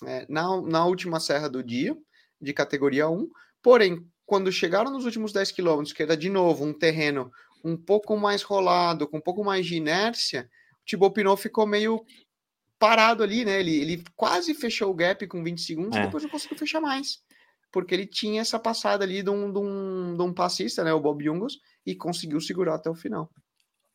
é, 0.05 0.27
na, 0.29 0.61
na 0.61 0.85
última 0.85 1.21
serra 1.21 1.49
do 1.49 1.63
dia, 1.63 1.97
de 2.41 2.53
categoria 2.53 3.09
1. 3.09 3.29
Porém, 3.63 4.07
quando 4.27 4.53
chegaram 4.53 4.91
nos 4.91 5.05
últimos 5.05 5.33
10 5.33 5.53
quilômetros, 5.53 5.93
que 5.93 6.03
era 6.03 6.17
de 6.17 6.29
novo 6.29 6.65
um 6.65 6.73
terreno 6.73 7.31
um 7.65 7.77
pouco 7.77 8.17
mais 8.17 8.43
rolado, 8.43 9.09
com 9.09 9.17
um 9.17 9.23
pouco 9.23 9.43
mais 9.43 9.65
de 9.65 9.77
inércia, 9.77 10.49
o 10.83 10.85
Thibaut 10.85 11.15
Pinot 11.15 11.41
ficou 11.41 11.67
meio 11.67 12.05
parado 12.79 13.23
ali, 13.23 13.45
né? 13.45 13.59
Ele, 13.59 13.77
ele 13.77 14.05
quase 14.15 14.53
fechou 14.53 14.91
o 14.91 14.95
gap 14.95 15.27
com 15.27 15.43
20 15.43 15.61
segundos 15.63 15.97
é. 15.97 16.01
e 16.01 16.05
depois 16.05 16.23
não 16.23 16.31
conseguiu 16.31 16.59
fechar 16.59 16.81
mais. 16.81 17.23
Porque 17.73 17.95
ele 17.95 18.07
tinha 18.07 18.43
essa 18.43 18.59
passada 18.59 19.05
ali 19.05 19.23
de 19.23 19.31
um, 19.31 19.51
de 19.51 19.59
um, 19.59 20.17
de 20.17 20.23
um 20.23 20.33
passista, 20.33 20.85
né? 20.85 20.93
O 20.93 21.01
Bob 21.01 21.25
Jungels, 21.25 21.59
e 21.87 21.95
conseguiu 21.95 22.41
segurar 22.41 22.75
até 22.75 22.91
o 22.91 22.95
final. 22.95 23.31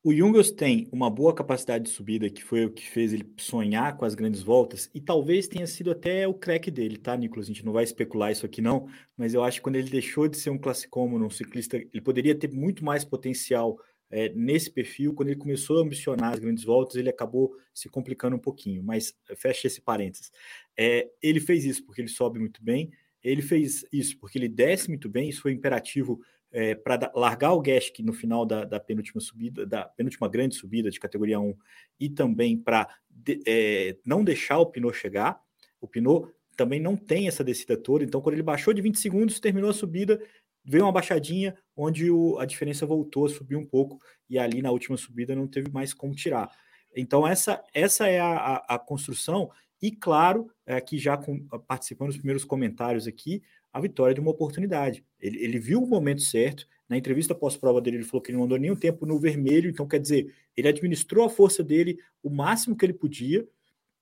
O 0.02 0.14
Jungels 0.14 0.50
tem 0.50 0.88
uma 0.94 1.10
boa 1.10 1.36
capacidade 1.36 1.84
de 1.84 1.90
subida, 1.90 2.30
que 2.30 2.42
foi 2.42 2.64
o 2.64 2.72
que 2.72 2.90
fez 2.90 3.12
ele 3.12 3.30
sonhar 3.38 3.98
com 3.98 4.06
as 4.06 4.16
grandes 4.16 4.42
voltas, 4.42 4.90
e 4.94 5.02
talvez 5.02 5.46
tenha 5.46 5.68
sido 5.68 5.92
até 5.92 6.26
o 6.26 6.34
crack 6.34 6.72
dele, 6.72 6.98
tá, 6.98 7.18
Nicolas? 7.18 7.48
A 7.48 7.50
gente 7.50 7.66
não 7.66 7.74
vai 7.74 7.84
especular 7.84 8.32
isso 8.32 8.46
aqui, 8.46 8.62
não, 8.62 8.88
mas 9.18 9.34
eu 9.34 9.44
acho 9.44 9.58
que 9.58 9.64
quando 9.64 9.76
ele 9.76 9.90
deixou 9.90 10.30
de 10.30 10.38
ser 10.38 10.52
um 10.52 10.58
classicômono, 10.58 11.26
um 11.26 11.30
ciclista, 11.30 11.76
ele 11.76 12.02
poderia 12.02 12.34
ter 12.34 12.50
muito 12.50 12.84
mais 12.84 13.04
potencial 13.04 13.78
é, 14.10 14.30
nesse 14.30 14.72
perfil. 14.72 15.14
Quando 15.14 15.30
ele 15.30 15.40
começou 15.40 15.80
a 15.80 15.82
ambicionar 15.82 16.32
as 16.32 16.40
grandes 16.40 16.64
voltas, 16.64 16.96
ele 16.96 17.10
acabou 17.10 17.54
se 17.74 17.90
complicando 17.90 18.38
um 18.38 18.40
pouquinho, 18.40 18.82
mas 18.82 19.14
fecha 19.36 19.68
esse 19.68 19.82
parênteses. 19.82 20.32
É, 20.78 21.10
ele 21.22 21.42
fez 21.42 21.66
isso 21.66 21.86
porque 21.86 22.00
ele 22.00 22.08
sobe 22.08 22.40
muito 22.40 22.64
bem, 22.64 22.90
ele 23.22 23.42
fez 23.42 23.86
isso 23.92 24.18
porque 24.18 24.38
ele 24.38 24.48
desce 24.48 24.88
muito 24.88 25.10
bem, 25.10 25.28
isso 25.28 25.42
foi 25.42 25.52
imperativo 25.52 26.22
é, 26.52 26.76
para 26.76 27.12
largar 27.16 27.54
o 27.54 27.62
Gask 27.62 28.00
no 28.00 28.14
final 28.14 28.46
da, 28.46 28.66
da, 28.66 28.80
penúltima 28.80 29.22
subida, 29.22 29.66
da 29.66 29.86
penúltima 29.86 30.28
grande 30.28 30.56
subida 30.56 30.90
de 30.90 31.00
categoria 31.00 31.40
1, 31.40 31.56
e 32.00 32.10
também 32.10 32.58
para 32.58 32.88
de, 33.10 33.42
é, 33.46 33.98
não 34.06 34.24
deixar 34.24 34.58
o 34.60 34.66
Pinot 34.66 34.96
chegar. 34.96 35.40
O 35.80 35.88
Pinot 35.88 36.32
também 36.56 36.80
não 36.80 36.98
tem 36.98 37.28
essa 37.28 37.44
descida 37.44 37.78
toda, 37.78 38.04
então 38.04 38.22
quando 38.22 38.36
ele 38.36 38.44
baixou 38.44 38.74
de 38.74 38.82
20 38.82 39.00
segundos, 39.00 39.40
terminou 39.40 39.70
a 39.70 39.74
subida, 39.74 40.22
veio 40.66 40.84
uma 40.84 40.92
baixadinha 40.92 41.56
onde 41.76 42.12
o, 42.12 42.38
a 42.38 42.46
diferença 42.46 42.86
voltou 42.86 43.26
a 43.26 43.30
subir 43.30 43.56
um 43.56 43.66
pouco, 43.66 44.02
e 44.30 44.38
ali 44.38 44.62
na 44.62 44.72
última 44.72 44.98
subida 44.98 45.36
não 45.36 45.48
teve 45.48 45.72
mais 45.72 45.94
como 45.94 46.14
tirar. 46.14 46.50
Então, 46.96 47.28
essa, 47.28 47.64
essa 47.74 48.08
é 48.08 48.20
a, 48.20 48.36
a, 48.36 48.76
a 48.76 48.80
construção, 48.80 49.52
e 49.82 49.92
claro, 49.92 50.52
aqui 50.68 50.98
é, 50.98 51.00
já 51.00 51.18
com, 51.18 51.40
participando 51.60 52.10
dos 52.10 52.18
primeiros 52.18 52.44
comentários 52.44 53.08
aqui, 53.08 53.42
a 53.72 53.80
vitória 53.80 54.14
de 54.14 54.20
uma 54.20 54.32
oportunidade. 54.32 55.04
Ele, 55.20 55.44
ele 55.44 55.60
viu 55.60 55.82
o 55.82 55.88
momento 55.88 56.22
certo. 56.22 56.68
Na 56.88 56.98
entrevista 56.98 57.36
pós-prova 57.36 57.80
dele, 57.80 57.98
ele 57.98 58.04
falou 58.04 58.22
que 58.22 58.32
ele 58.32 58.38
não 58.38 58.46
andou 58.46 58.58
nenhum 58.58 58.76
tempo 58.76 59.06
no 59.06 59.20
vermelho, 59.20 59.70
então 59.70 59.88
quer 59.88 60.00
dizer, 60.00 60.34
ele 60.58 60.68
administrou 60.68 61.26
a 61.26 61.30
força 61.30 61.64
dele 61.64 62.00
o 62.24 62.30
máximo 62.30 62.76
que 62.76 62.84
ele 62.84 62.94
podia 62.94 63.48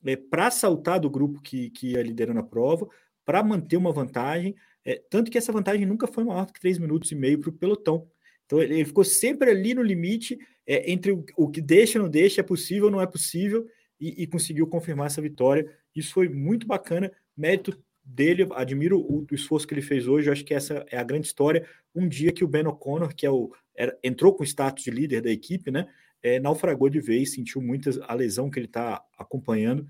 é, 0.05 0.15
para 0.15 0.49
saltar 0.49 0.99
do 0.99 1.09
grupo 1.09 1.41
que, 1.41 1.69
que 1.71 1.91
ia 1.91 2.01
liderando 2.01 2.39
a 2.39 2.43
prova, 2.43 2.87
para 3.25 3.43
manter 3.43 3.75
uma 3.75 3.91
vantagem, 3.91 4.55
é, 4.85 5.01
tanto 5.09 5.29
que 5.29 5.37
essa 5.37 5.51
vantagem 5.51 5.85
nunca 5.85 6.07
foi 6.07 6.23
maior 6.23 6.45
do 6.45 6.53
que 6.53 6.61
3 6.61 6.79
minutos 6.79 7.11
e 7.11 7.15
meio 7.15 7.39
para 7.39 7.49
o 7.49 7.53
pelotão. 7.53 8.07
Então 8.45 8.61
ele, 8.61 8.75
ele, 8.75 8.85
ficou 8.85 9.03
sempre 9.03 9.51
ali 9.51 9.73
no 9.73 9.83
limite 9.83 10.39
é, 10.65 10.89
entre 10.89 11.11
o, 11.11 11.25
o, 11.35 11.49
que 11.49 11.59
deixa, 11.59 11.99
não 11.99 12.09
deixa, 12.09 12.39
é 12.39 12.43
possível, 12.43 12.89
não 12.89 13.01
é 13.01 13.05
possível, 13.05 13.67
e, 13.99 14.23
e 14.23 14.27
conseguiu 14.27 14.65
confirmar 14.65 15.07
essa 15.07 15.21
vitória. 15.21 15.69
Isso 15.93 16.13
foi 16.13 16.29
muito 16.29 16.65
bacana, 16.65 17.11
mérito 17.35 17.77
dele, 18.07 18.47
admiro 18.53 18.99
o, 18.99 19.25
o, 19.29 19.35
esforço 19.35 19.67
que 19.67 19.73
ele 19.73 19.81
fez 19.81 20.07
hoje, 20.07 20.29
eu 20.29 20.33
acho 20.33 20.45
que 20.45 20.53
essa 20.53 20.85
é 20.89 20.97
a 20.97 21.03
grande 21.03 21.27
história. 21.27 21.67
Um 21.93 22.07
dia 22.07 22.31
que 22.31 22.43
o 22.43 22.47
Ben 22.47 22.65
O'Connor, 22.65 23.13
que 23.13 23.25
é 23.25 23.29
o, 23.29 23.51
era, 23.75 23.97
entrou 24.01 24.33
com 24.33 24.43
o 24.43 24.45
status 24.45 24.83
de 24.83 24.91
líder 24.91 25.21
da 25.21 25.29
equipe, 25.29 25.69
né, 25.69 25.87
é, 26.23 26.39
naufragou 26.39 26.89
de 26.89 27.01
vez, 27.01 27.33
sentiu 27.33 27.61
muitas 27.61 27.99
a 27.99 28.13
lesão 28.13 28.49
que 28.49 28.57
ele 28.57 28.65
está 28.67 29.03
acompanhando, 29.17 29.85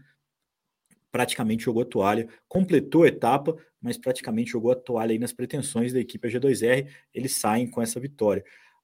praticamente 1.11 1.63
jogou 1.63 1.83
a 1.83 1.85
toalha, 1.85 2.27
completou 2.47 3.03
a 3.03 3.07
etapa, 3.07 3.55
mas 3.79 3.97
praticamente 3.97 4.51
jogou 4.51 4.71
a 4.71 4.75
toalha 4.75 5.11
aí 5.11 5.19
nas 5.19 5.31
pretensões 5.31 5.93
da 5.93 5.99
equipe 5.99 6.27
G2R, 6.27 6.87
eles 7.13 7.35
saem 7.35 7.69
com 7.69 7.81
essa 7.81 7.99
vitória. 7.99 8.43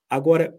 Agora, 0.10 0.56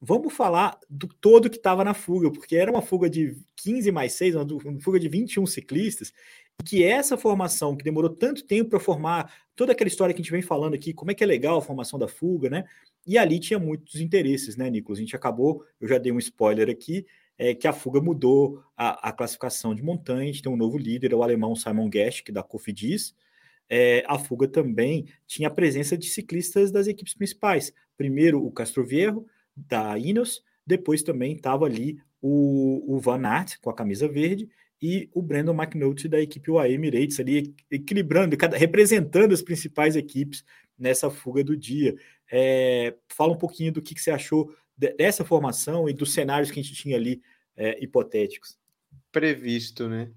vamos 0.00 0.32
falar 0.32 0.78
do 0.88 1.08
todo 1.08 1.50
que 1.50 1.56
estava 1.56 1.84
na 1.84 1.94
fuga, 1.94 2.30
porque 2.30 2.56
era 2.56 2.70
uma 2.70 2.82
fuga 2.82 3.08
de 3.10 3.36
15 3.56 3.90
mais 3.90 4.12
6, 4.12 4.34
uma 4.34 4.46
fuga 4.80 5.00
de 5.00 5.08
21 5.08 5.46
ciclistas, 5.46 6.12
que 6.64 6.84
essa 6.84 7.16
formação 7.16 7.76
que 7.76 7.84
demorou 7.84 8.10
tanto 8.10 8.44
tempo 8.44 8.70
para 8.70 8.80
formar 8.80 9.32
toda 9.54 9.72
aquela 9.72 9.88
história 9.88 10.14
que 10.14 10.20
a 10.20 10.22
gente 10.22 10.32
vem 10.32 10.42
falando 10.42 10.74
aqui, 10.74 10.92
como 10.92 11.10
é 11.10 11.14
que 11.14 11.22
é 11.22 11.26
legal 11.26 11.58
a 11.58 11.62
formação 11.62 11.98
da 11.98 12.08
fuga, 12.08 12.48
né? 12.48 12.64
E 13.06 13.18
ali 13.18 13.38
tinha 13.38 13.58
muitos 13.58 14.00
interesses, 14.00 14.56
né, 14.56 14.70
Nicolas? 14.70 14.98
A 14.98 15.02
gente 15.02 15.16
acabou, 15.16 15.64
eu 15.80 15.88
já 15.88 15.98
dei 15.98 16.12
um 16.12 16.18
spoiler 16.18 16.68
aqui, 16.68 17.06
é 17.38 17.54
que 17.54 17.66
a 17.66 17.72
fuga 17.72 18.00
mudou 18.00 18.62
a, 18.76 19.08
a 19.08 19.12
classificação 19.12 19.74
de 19.74 19.82
montanha, 19.82 20.32
tem 20.42 20.52
um 20.52 20.56
novo 20.56 20.76
líder, 20.76 21.12
é 21.12 21.16
o 21.16 21.22
alemão 21.22 21.56
Simon 21.56 21.88
Guest, 21.88 22.22
que 22.22 22.32
da 22.32 22.42
Cofidis, 22.42 23.14
é, 23.68 24.04
a 24.06 24.18
fuga 24.18 24.48
também 24.48 25.06
tinha 25.26 25.48
a 25.48 25.50
presença 25.50 25.96
de 25.96 26.08
ciclistas 26.08 26.70
das 26.70 26.86
equipes 26.86 27.14
principais. 27.14 27.72
Primeiro 27.96 28.44
o 28.44 28.50
Castroviejo, 28.50 29.24
da 29.56 29.98
Ineos, 29.98 30.42
depois 30.66 31.02
também 31.02 31.32
estava 31.34 31.66
ali 31.66 32.00
o, 32.20 32.94
o 32.94 32.98
Van 32.98 33.26
Aert 33.26 33.58
com 33.60 33.70
a 33.70 33.74
camisa 33.74 34.06
verde 34.08 34.48
e 34.80 35.10
o 35.12 35.20
Brandon 35.20 35.54
McNulty 35.54 36.08
da 36.08 36.20
equipe 36.20 36.50
UAE 36.50 36.72
Emirates 36.72 37.20
ali 37.20 37.54
equilibrando, 37.70 38.36
representando 38.56 39.32
as 39.32 39.42
principais 39.42 39.94
equipes 39.96 40.44
nessa 40.78 41.10
fuga 41.10 41.44
do 41.44 41.56
dia. 41.56 41.94
É, 42.30 42.94
fala 43.08 43.32
um 43.32 43.38
pouquinho 43.38 43.72
do 43.72 43.82
que, 43.82 43.94
que, 43.94 44.00
você 44.00 44.10
achou 44.10 44.54
dessa 44.76 45.24
formação 45.24 45.88
e 45.88 45.92
dos 45.92 46.14
cenários 46.14 46.50
que 46.50 46.58
a 46.58 46.62
gente 46.62 46.74
tinha 46.74 46.96
ali 46.96 47.20
é, 47.56 47.82
hipotéticos. 47.82 48.58
Previsto, 49.12 49.88
né? 49.88 50.10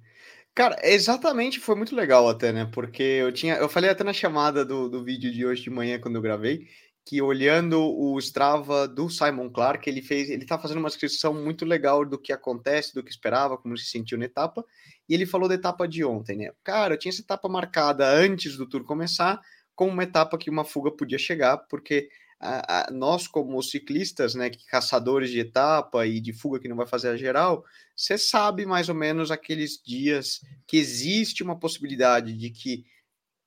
Cara, 0.55 0.77
exatamente, 0.83 1.59
foi 1.59 1.75
muito 1.75 1.95
legal 1.95 2.29
até, 2.29 2.53
né? 2.53 2.69
Porque 2.71 3.01
eu 3.01 3.31
tinha, 3.31 3.55
eu 3.55 3.67
falei 3.67 3.89
até 3.89 4.03
na 4.03 4.13
chamada 4.13 4.63
do, 4.63 4.87
do 4.87 5.03
vídeo 5.03 5.31
de 5.31 5.45
hoje 5.45 5.63
de 5.63 5.69
manhã, 5.71 5.99
quando 5.99 6.15
eu 6.15 6.21
gravei, 6.21 6.67
que 7.05 7.21
olhando 7.21 7.81
o 7.81 8.17
Strava 8.19 8.87
do 8.87 9.09
Simon 9.09 9.49
Clark, 9.49 9.89
ele 9.89 10.01
fez, 10.01 10.29
ele 10.29 10.45
tá 10.45 10.57
fazendo 10.57 10.77
uma 10.77 10.89
descrição 10.89 11.33
muito 11.33 11.65
legal 11.65 12.05
do 12.05 12.17
que 12.17 12.31
acontece, 12.31 12.93
do 12.93 13.03
que 13.03 13.11
esperava, 13.11 13.57
como 13.57 13.77
se 13.77 13.85
sentiu 13.85 14.17
na 14.17 14.25
etapa, 14.25 14.63
e 15.07 15.13
ele 15.13 15.25
falou 15.25 15.49
da 15.49 15.55
etapa 15.55 15.87
de 15.87 16.03
ontem, 16.03 16.37
né? 16.37 16.51
Cara, 16.63 16.93
eu 16.93 16.97
tinha 16.97 17.11
essa 17.11 17.21
etapa 17.21 17.49
marcada 17.49 18.07
antes 18.07 18.55
do 18.55 18.67
tour 18.67 18.85
começar, 18.85 19.41
como 19.75 19.91
uma 19.91 20.03
etapa 20.03 20.37
que 20.37 20.49
uma 20.49 20.63
fuga 20.63 20.91
podia 20.91 21.17
chegar, 21.17 21.57
porque 21.57 22.09
a, 22.39 22.87
a, 22.87 22.91
nós, 22.91 23.27
como 23.27 23.61
ciclistas, 23.63 24.35
né, 24.35 24.51
caçadores 24.69 25.29
de 25.29 25.39
etapa 25.39 26.05
e 26.05 26.19
de 26.19 26.33
fuga 26.33 26.59
que 26.59 26.67
não 26.67 26.75
vai 26.75 26.85
fazer 26.85 27.09
a 27.09 27.17
geral, 27.17 27.63
você 27.95 28.17
sabe 28.17 28.65
mais 28.65 28.89
ou 28.89 28.95
menos 28.95 29.31
aqueles 29.31 29.81
dias 29.83 30.41
que 30.67 30.77
existe 30.77 31.41
uma 31.41 31.57
possibilidade 31.57 32.33
de 32.33 32.49
que, 32.49 32.85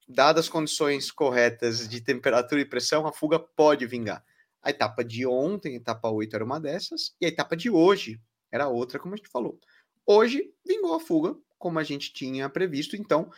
dadas 0.09 0.47
as 0.47 0.49
condições 0.49 1.11
corretas 1.11 1.89
de 1.89 2.01
temperatura 2.01 2.61
e 2.61 2.65
pressão, 2.65 3.07
a 3.07 3.13
fuga 3.13 3.39
pode 3.39 3.87
vingar. 3.87 4.25
A 4.63 4.71
etapa 4.71 5.05
de 5.05 5.27
ontem, 5.27 5.75
a 5.75 5.77
etapa 5.77 6.09
8, 6.09 6.35
era 6.35 6.45
uma 6.45 6.61
dessas, 6.61 7.15
e 7.21 7.27
a 7.27 7.29
etapa 7.29 7.57
de 7.57 7.71
hoje 7.71 8.21
era 8.51 8.69
outra, 8.69 8.99
como 8.99 9.15
a 9.15 9.17
gente 9.17 9.29
falou. 9.29 9.59
Hoje 10.07 10.53
vingou 10.65 10.95
a 10.95 11.01
fuga, 11.01 11.37
como 11.59 11.79
a 11.79 11.85
gente 11.85 12.13
tinha 12.13 12.49
previsto, 12.49 12.97
então 12.97 13.31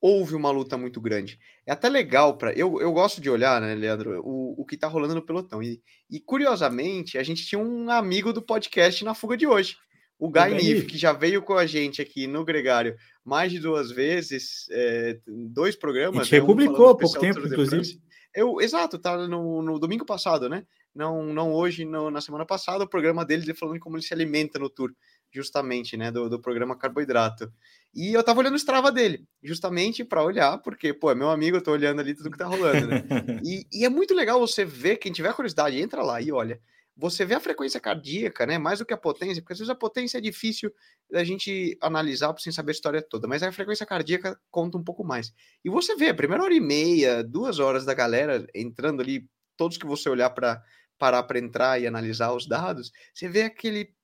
houve 0.00 0.34
uma 0.34 0.50
luta 0.50 0.76
muito 0.76 1.00
grande. 1.00 1.38
É 1.66 1.72
até 1.72 1.88
legal 1.88 2.36
para. 2.36 2.52
Eu, 2.52 2.80
eu 2.80 2.92
gosto 2.92 3.20
de 3.20 3.28
olhar, 3.28 3.60
né, 3.60 3.74
Leandro, 3.74 4.20
o, 4.24 4.60
o 4.60 4.64
que 4.64 4.76
tá 4.76 4.86
rolando 4.86 5.14
no 5.14 5.22
pelotão. 5.24 5.62
E, 5.62 5.82
e 6.10 6.20
curiosamente, 6.20 7.18
a 7.18 7.22
gente 7.22 7.44
tinha 7.44 7.58
um 7.58 7.90
amigo 7.90 8.32
do 8.32 8.42
podcast 8.42 9.04
na 9.04 9.14
fuga 9.14 9.36
de 9.36 9.46
hoje. 9.46 9.76
O 10.18 10.28
Guy 10.28 10.54
Nif, 10.54 10.86
que 10.86 10.98
já 10.98 11.12
veio 11.12 11.40
com 11.42 11.54
a 11.54 11.64
gente 11.64 12.02
aqui 12.02 12.26
no 12.26 12.44
Gregário 12.44 12.96
mais 13.24 13.52
de 13.52 13.60
duas 13.60 13.90
vezes, 13.90 14.66
é, 14.70 15.20
dois 15.26 15.76
programas. 15.76 16.20
A 16.20 16.24
gente 16.24 16.32
né, 16.32 16.40
republicou 16.40 16.88
há 16.88 16.96
pouco 16.96 17.20
tempo, 17.20 17.46
inclusive. 17.46 18.00
Eu, 18.34 18.60
exato, 18.60 18.98
tá 18.98 19.28
no, 19.28 19.62
no 19.62 19.78
domingo 19.78 20.04
passado, 20.04 20.48
né? 20.48 20.64
Não, 20.94 21.22
não 21.32 21.52
hoje, 21.52 21.84
no, 21.84 22.10
na 22.10 22.20
semana 22.20 22.44
passada, 22.44 22.84
o 22.84 22.88
programa 22.88 23.24
dele 23.24 23.54
falando 23.54 23.78
como 23.78 23.96
ele 23.96 24.02
se 24.02 24.12
alimenta 24.12 24.58
no 24.58 24.68
tour 24.68 24.92
justamente, 25.30 25.96
né, 25.96 26.10
do, 26.10 26.28
do 26.28 26.40
programa 26.40 26.76
Carboidrato. 26.76 27.52
E 27.94 28.12
eu 28.12 28.22
tava 28.22 28.40
olhando 28.40 28.54
o 28.54 28.58
Strava 28.58 28.90
dele, 28.90 29.26
justamente 29.42 30.04
para 30.04 30.22
olhar, 30.22 30.58
porque, 30.58 30.92
pô, 30.92 31.10
é 31.10 31.14
meu 31.14 31.30
amigo, 31.30 31.56
eu 31.56 31.62
tô 31.62 31.72
olhando 31.72 32.00
ali 32.00 32.14
tudo 32.14 32.30
que 32.30 32.38
tá 32.38 32.46
rolando, 32.46 32.86
né? 32.86 33.04
e, 33.44 33.66
e, 33.72 33.84
é 33.84 33.88
muito 33.88 34.14
legal 34.14 34.40
você 34.40 34.64
ver, 34.64 34.96
quem 34.96 35.12
tiver 35.12 35.34
curiosidade, 35.34 35.80
entra 35.80 36.02
lá 36.02 36.20
e 36.20 36.32
olha. 36.32 36.60
Você 36.98 37.24
vê 37.24 37.34
a 37.34 37.40
frequência 37.40 37.78
cardíaca, 37.78 38.44
né? 38.44 38.58
Mais 38.58 38.80
do 38.80 38.84
que 38.84 38.92
a 38.92 38.96
potência, 38.96 39.40
porque 39.40 39.52
às 39.52 39.58
vezes 39.60 39.70
a 39.70 39.74
potência 39.74 40.18
é 40.18 40.20
difícil 40.20 40.72
da 41.08 41.22
gente 41.22 41.78
analisar 41.80 42.34
sem 42.38 42.52
saber 42.52 42.72
a 42.72 42.74
história 42.74 43.00
toda, 43.00 43.28
mas 43.28 43.40
a 43.42 43.52
frequência 43.52 43.86
cardíaca 43.86 44.38
conta 44.50 44.76
um 44.76 44.82
pouco 44.82 45.04
mais. 45.04 45.32
E 45.64 45.70
você 45.70 45.94
vê 45.94 46.08
a 46.08 46.14
primeira 46.14 46.42
hora 46.42 46.52
e 46.52 46.60
meia, 46.60 47.22
duas 47.22 47.60
horas 47.60 47.84
da 47.84 47.94
galera 47.94 48.44
entrando 48.52 49.00
ali, 49.00 49.28
todos 49.56 49.78
que 49.78 49.86
você 49.86 50.08
olhar 50.08 50.30
para 50.30 50.60
parar 50.98 51.22
para 51.22 51.38
entrar 51.38 51.80
e 51.80 51.86
analisar 51.86 52.32
os 52.32 52.48
dados, 52.48 52.90
você 53.14 53.28
vê 53.28 53.42
aquele 53.42 53.94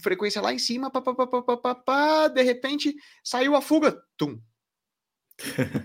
frequência 0.00 0.40
lá 0.40 0.52
em 0.52 0.58
cima, 0.58 0.90
pá, 0.90 1.00
pá, 1.00 1.14
pá, 1.14 1.26
pá, 1.26 1.56
pá, 1.56 1.74
pá, 1.74 2.28
de 2.28 2.42
repente 2.42 2.94
saiu 3.24 3.56
a 3.56 3.60
fuga, 3.60 4.00
tum. 4.16 4.40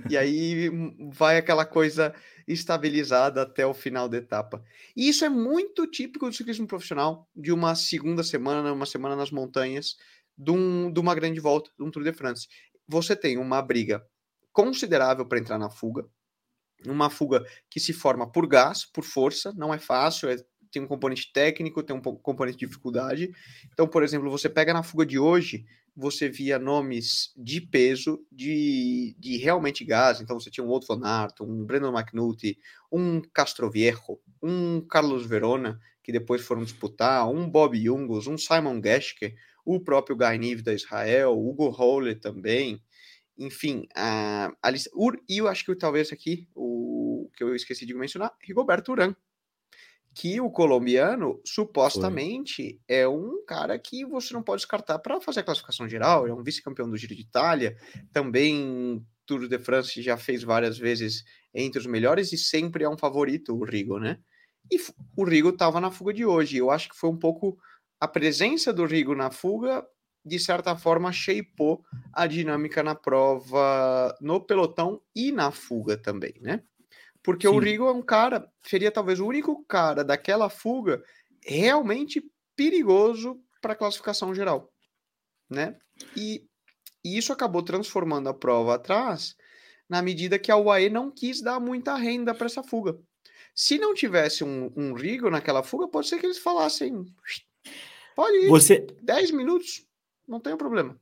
E 0.10 0.18
aí 0.18 0.70
vai 1.12 1.38
aquela 1.38 1.66
coisa 1.66 2.14
estabilizada 2.48 3.42
até 3.42 3.66
o 3.66 3.74
final 3.74 4.08
da 4.08 4.18
etapa. 4.18 4.64
E 4.96 5.10
isso 5.10 5.26
é 5.26 5.30
muito 5.30 5.88
típico 5.88 6.28
do 6.28 6.36
ciclismo 6.36 6.68
profissional, 6.68 7.28
de 7.36 7.52
uma 7.52 7.76
segunda 7.76 8.24
semana, 8.24 8.72
uma 8.72 8.86
semana 8.86 9.16
nas 9.16 9.32
montanhas, 9.32 9.96
de, 10.38 10.52
um, 10.52 10.92
de 10.92 11.00
uma 11.00 11.14
grande 11.16 11.40
volta, 11.40 11.70
de 11.78 11.84
um 11.84 11.92
Tour 11.92 12.04
de 12.04 12.14
France. 12.14 12.48
Você 12.88 13.16
tem 13.16 13.38
uma 13.38 13.62
briga 13.62 14.06
considerável 14.52 15.26
para 15.26 15.40
entrar 15.40 15.58
na 15.58 15.70
fuga, 15.70 16.06
uma 16.86 17.10
fuga 17.10 17.46
que 17.70 17.80
se 17.80 17.94
forma 17.94 18.30
por 18.30 18.48
gás, 18.48 18.86
por 18.86 19.04
força, 19.04 19.54
não 19.54 19.74
é 19.74 19.78
fácil, 19.78 20.30
é 20.30 20.38
tem 20.72 20.82
um 20.82 20.88
componente 20.88 21.32
técnico, 21.34 21.84
tem 21.84 21.96
um 21.96 22.02
componente 22.02 22.58
de 22.58 22.66
dificuldade. 22.66 23.30
Então, 23.74 23.88
por 23.88 24.04
exemplo, 24.04 24.32
você 24.32 24.48
pega 24.50 24.74
na 24.74 24.82
fuga 24.82 25.06
de 25.06 25.20
hoje, 25.20 25.66
você 25.96 26.30
via 26.30 26.58
nomes 26.58 27.34
de 27.36 27.62
peso, 27.62 28.26
de, 28.32 29.16
de 29.20 29.38
realmente 29.38 29.84
gás. 29.84 30.22
Então, 30.22 30.40
você 30.40 30.50
tinha 30.50 30.64
um 30.64 30.72
Otto 30.72 30.88
Van 30.88 31.06
Aert, 31.06 31.42
um 31.42 31.66
Brandon 31.66 31.98
McNulty, 31.98 32.58
um 32.92 33.22
Castroviejo, 33.34 34.20
um 34.42 34.82
Carlos 34.82 35.26
Verona, 35.26 35.80
que 36.04 36.12
depois 36.12 36.42
foram 36.42 36.64
disputar, 36.64 37.30
um 37.30 37.50
Bob 37.50 37.78
Jungels, 37.78 38.28
um 38.28 38.38
Simon 38.38 38.82
Geschke, 38.84 39.36
o 39.66 39.80
próprio 39.80 40.16
Guy 40.16 40.38
Nive 40.38 40.62
da 40.62 40.74
Israel, 40.74 41.38
Hugo 41.38 41.70
Hole 41.70 42.16
também. 42.16 42.82
Enfim, 43.38 43.88
a, 43.96 44.52
a 44.62 44.70
lista, 44.70 44.90
e 45.28 45.38
eu 45.38 45.48
acho 45.48 45.66
que 45.66 45.76
talvez 45.76 46.12
aqui, 46.12 46.48
o 46.56 47.30
que 47.36 47.44
eu 47.44 47.56
esqueci 47.56 47.86
de 47.86 47.94
mencionar, 47.94 48.32
Rigoberto 48.42 48.92
Urán, 48.92 49.16
que 50.14 50.42
o 50.42 50.50
colombiano 50.50 51.40
supostamente 51.46 52.80
Foi. 52.88 52.98
é 52.98 53.08
um 53.08 53.44
cara 53.46 53.80
que 53.80 54.06
você 54.06 54.34
não 54.34 54.44
pode 54.44 54.62
descartar 54.62 55.00
para 55.00 55.22
fazer 55.22 55.40
a 55.40 55.44
classificação 55.44 55.88
geral. 55.88 56.28
É 56.28 56.34
um 56.34 56.44
vice-campeão 56.44 56.90
do 56.90 56.98
Giro 56.98 57.16
de 57.16 57.22
Itália, 57.22 57.78
também 58.12 59.06
Tour 59.26 59.48
de 59.48 59.60
France 59.60 60.02
já 60.02 60.18
fez 60.18 60.44
várias 60.44 60.78
vezes 60.78 61.24
entre 61.54 61.80
os 61.80 61.86
melhores 61.86 62.34
e 62.34 62.38
sempre 62.38 62.84
é 62.84 62.90
um 62.90 62.98
favorito 62.98 63.56
o 63.56 63.64
Rigo, 63.64 64.00
né? 64.00 64.20
E 64.70 64.78
o 65.16 65.24
Rigo 65.24 65.50
estava 65.50 65.80
na 65.80 65.92
fuga 65.92 66.14
de 66.14 66.26
hoje. 66.26 66.58
Eu 66.58 66.70
acho 66.70 66.90
que 66.90 66.96
foi 66.96 67.10
um 67.10 67.18
pouco 67.18 67.58
a 68.00 68.08
presença 68.08 68.74
do 68.74 68.86
Rigo 68.86 69.16
na 69.16 69.32
fuga, 69.32 69.86
de 70.26 70.40
certa 70.40 70.76
forma, 70.76 71.12
shapeou 71.12 71.84
a 72.14 72.28
dinâmica 72.28 72.84
na 72.84 72.96
prova, 72.96 74.16
no 74.20 74.42
pelotão 74.42 75.02
e 75.16 75.32
na 75.32 75.52
fuga 75.52 75.98
também, 75.98 76.34
né? 76.42 76.64
Porque 77.24 77.48
Sim. 77.48 77.54
o 77.54 77.60
Rigo 77.60 77.88
é 77.88 77.92
um 77.92 78.02
cara, 78.02 78.50
seria 78.64 78.92
talvez 78.92 79.20
o 79.20 79.28
único 79.28 79.64
cara 79.66 80.04
daquela 80.04 80.50
fuga 80.50 81.04
realmente 81.44 82.24
perigoso 82.56 83.40
para 83.62 83.74
a 83.74 83.76
classificação 83.76 84.34
geral, 84.34 84.72
né? 85.50 85.78
E, 86.16 86.44
e, 87.04 87.18
isso 87.18 87.32
acabou 87.32 87.62
transformando 87.62 88.30
a 88.30 88.34
prova 88.34 88.76
atrás 88.76 89.36
na 89.88 90.02
medida 90.02 90.40
que 90.40 90.52
a 90.52 90.58
UAE 90.58 90.90
não 90.90 91.12
quis 91.12 91.42
dar 91.42 91.60
muita 91.60 91.96
renda 91.96 92.34
para 92.34 92.48
essa 92.48 92.64
fuga. 92.64 92.98
Se 93.54 93.78
não 93.78 93.94
tivesse 93.94 94.44
um, 94.44 94.72
um 94.76 94.94
Rigo 94.94 95.30
naquela 95.30 95.62
fuga, 95.62 95.88
pode 95.88 96.08
ser 96.08 96.20
que 96.20 96.26
eles 96.26 96.38
falassem 96.38 97.06
pode 98.16 98.38
ir, 98.38 98.48
Você... 98.48 98.88
10 99.02 99.32
minutos, 99.32 99.86
não 100.28 100.40
tem 100.40 100.56
problema. 100.56 101.00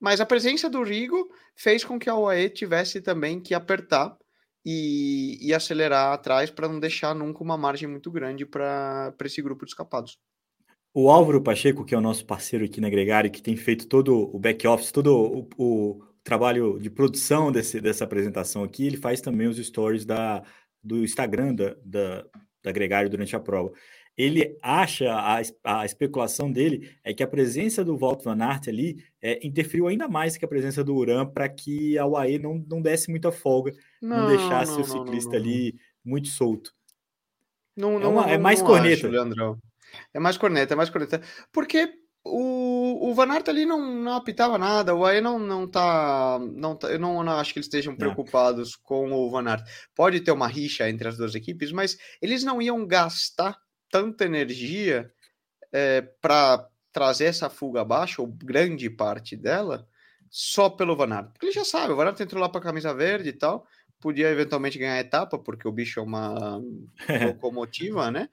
Mas 0.00 0.20
a 0.20 0.26
presença 0.26 0.70
do 0.70 0.82
Rigo 0.82 1.30
fez 1.54 1.84
com 1.84 1.98
que 1.98 2.08
a 2.08 2.16
UAE 2.16 2.50
tivesse 2.50 3.00
também 3.00 3.40
que 3.40 3.52
apertar 3.54 4.16
e, 4.64 5.38
e 5.40 5.54
acelerar 5.54 6.12
atrás 6.12 6.50
para 6.50 6.68
não 6.68 6.80
deixar 6.80 7.14
nunca 7.14 7.42
uma 7.42 7.56
margem 7.56 7.88
muito 7.88 8.10
grande 8.10 8.44
para 8.44 9.14
esse 9.24 9.40
grupo 9.42 9.64
de 9.64 9.70
escapados. 9.70 10.18
O 10.94 11.10
Álvaro 11.10 11.42
Pacheco, 11.42 11.84
que 11.84 11.94
é 11.94 11.98
o 11.98 12.02
nosso 12.02 12.26
parceiro 12.26 12.64
aqui 12.64 12.80
na 12.80 12.90
Gregário, 12.90 13.30
que 13.30 13.42
tem 13.42 13.56
feito 13.56 13.86
todo 13.86 14.34
o 14.34 14.38
back-office, 14.38 14.90
todo 14.90 15.14
o, 15.14 15.48
o, 15.56 16.04
trabalho 16.24 16.78
de 16.78 16.90
produção 16.90 17.50
desse, 17.50 17.80
dessa 17.80 18.04
apresentação 18.04 18.62
aqui, 18.62 18.86
ele 18.86 18.96
faz 18.96 19.20
também 19.20 19.46
os 19.46 19.56
stories 19.56 20.04
da, 20.04 20.42
do 20.82 21.02
Instagram 21.04 21.54
da, 21.54 21.74
da, 21.84 22.24
da 22.62 23.08
durante 23.08 23.34
a 23.34 23.40
prova 23.40 23.72
ele 24.18 24.58
acha, 24.60 25.12
a, 25.12 25.40
a 25.62 25.86
especulação 25.86 26.50
dele 26.50 26.90
é 27.04 27.14
que 27.14 27.22
a 27.22 27.28
presença 27.28 27.84
do 27.84 27.96
Walt 27.96 28.24
Van 28.24 28.42
Aert 28.42 28.66
ali 28.66 29.04
é, 29.22 29.38
interferiu 29.46 29.86
ainda 29.86 30.08
mais 30.08 30.36
que 30.36 30.44
a 30.44 30.48
presença 30.48 30.82
do 30.82 30.92
Uran 30.96 31.24
para 31.24 31.48
que 31.48 31.96
a 31.96 32.04
UAE 32.04 32.40
não, 32.40 32.64
não 32.68 32.82
desse 32.82 33.08
muita 33.10 33.30
folga, 33.30 33.72
não, 34.02 34.22
não 34.22 34.26
deixasse 34.26 34.72
não, 34.72 34.80
o 34.80 34.84
ciclista 34.84 35.36
ali 35.36 35.78
muito 36.04 36.26
solto. 36.26 36.74
Não, 37.76 38.02
é, 38.02 38.06
uma, 38.08 38.30
é 38.32 38.36
mais 38.36 38.60
corneta. 38.60 39.08
Acho. 39.08 39.58
É 40.12 40.18
mais 40.18 40.36
corneta, 40.36 40.74
é 40.74 40.76
mais 40.76 40.90
corneta. 40.90 41.22
Porque 41.52 41.88
o, 42.24 43.08
o 43.08 43.14
Van 43.14 43.30
Aert 43.30 43.48
ali 43.48 43.64
não, 43.64 44.02
não 44.02 44.14
apitava 44.14 44.58
nada, 44.58 44.96
o 44.96 45.06
AE 45.06 45.20
não, 45.20 45.38
não 45.38 45.64
tá. 45.68 46.40
Não 46.56 46.74
tá 46.74 46.88
eu 46.88 46.98
não, 46.98 47.22
não 47.22 47.32
acho 47.34 47.52
que 47.52 47.60
eles 47.60 47.66
estejam 47.66 47.94
preocupados 47.94 48.74
com 48.74 49.12
o 49.12 49.30
Van 49.30 49.48
Aert. 49.48 49.64
Pode 49.94 50.20
ter 50.22 50.32
uma 50.32 50.48
rixa 50.48 50.90
entre 50.90 51.06
as 51.06 51.16
duas 51.16 51.36
equipes, 51.36 51.70
mas 51.70 51.96
eles 52.20 52.42
não 52.42 52.60
iam 52.60 52.84
gastar 52.84 53.56
tanta 53.90 54.24
energia 54.24 55.12
é, 55.72 56.00
para 56.00 56.68
trazer 56.92 57.26
essa 57.26 57.48
fuga 57.48 57.82
abaixo, 57.82 58.22
ou 58.22 58.28
grande 58.28 58.88
parte 58.90 59.36
dela, 59.36 59.86
só 60.30 60.68
pelo 60.68 60.96
Van 60.96 61.12
Aert. 61.12 61.32
Porque 61.32 61.46
ele 61.46 61.52
já 61.52 61.64
sabe, 61.64 61.92
o 61.92 61.96
Van 61.96 62.06
Aert 62.06 62.20
entrou 62.20 62.40
lá 62.40 62.48
para 62.48 62.60
a 62.60 62.64
camisa 62.64 62.92
verde 62.94 63.30
e 63.30 63.32
tal, 63.32 63.66
podia 64.00 64.30
eventualmente 64.30 64.78
ganhar 64.78 64.94
a 64.94 65.00
etapa, 65.00 65.38
porque 65.38 65.66
o 65.66 65.72
bicho 65.72 66.00
é 66.00 66.02
uma 66.02 66.60
locomotiva, 67.26 68.10
né? 68.10 68.28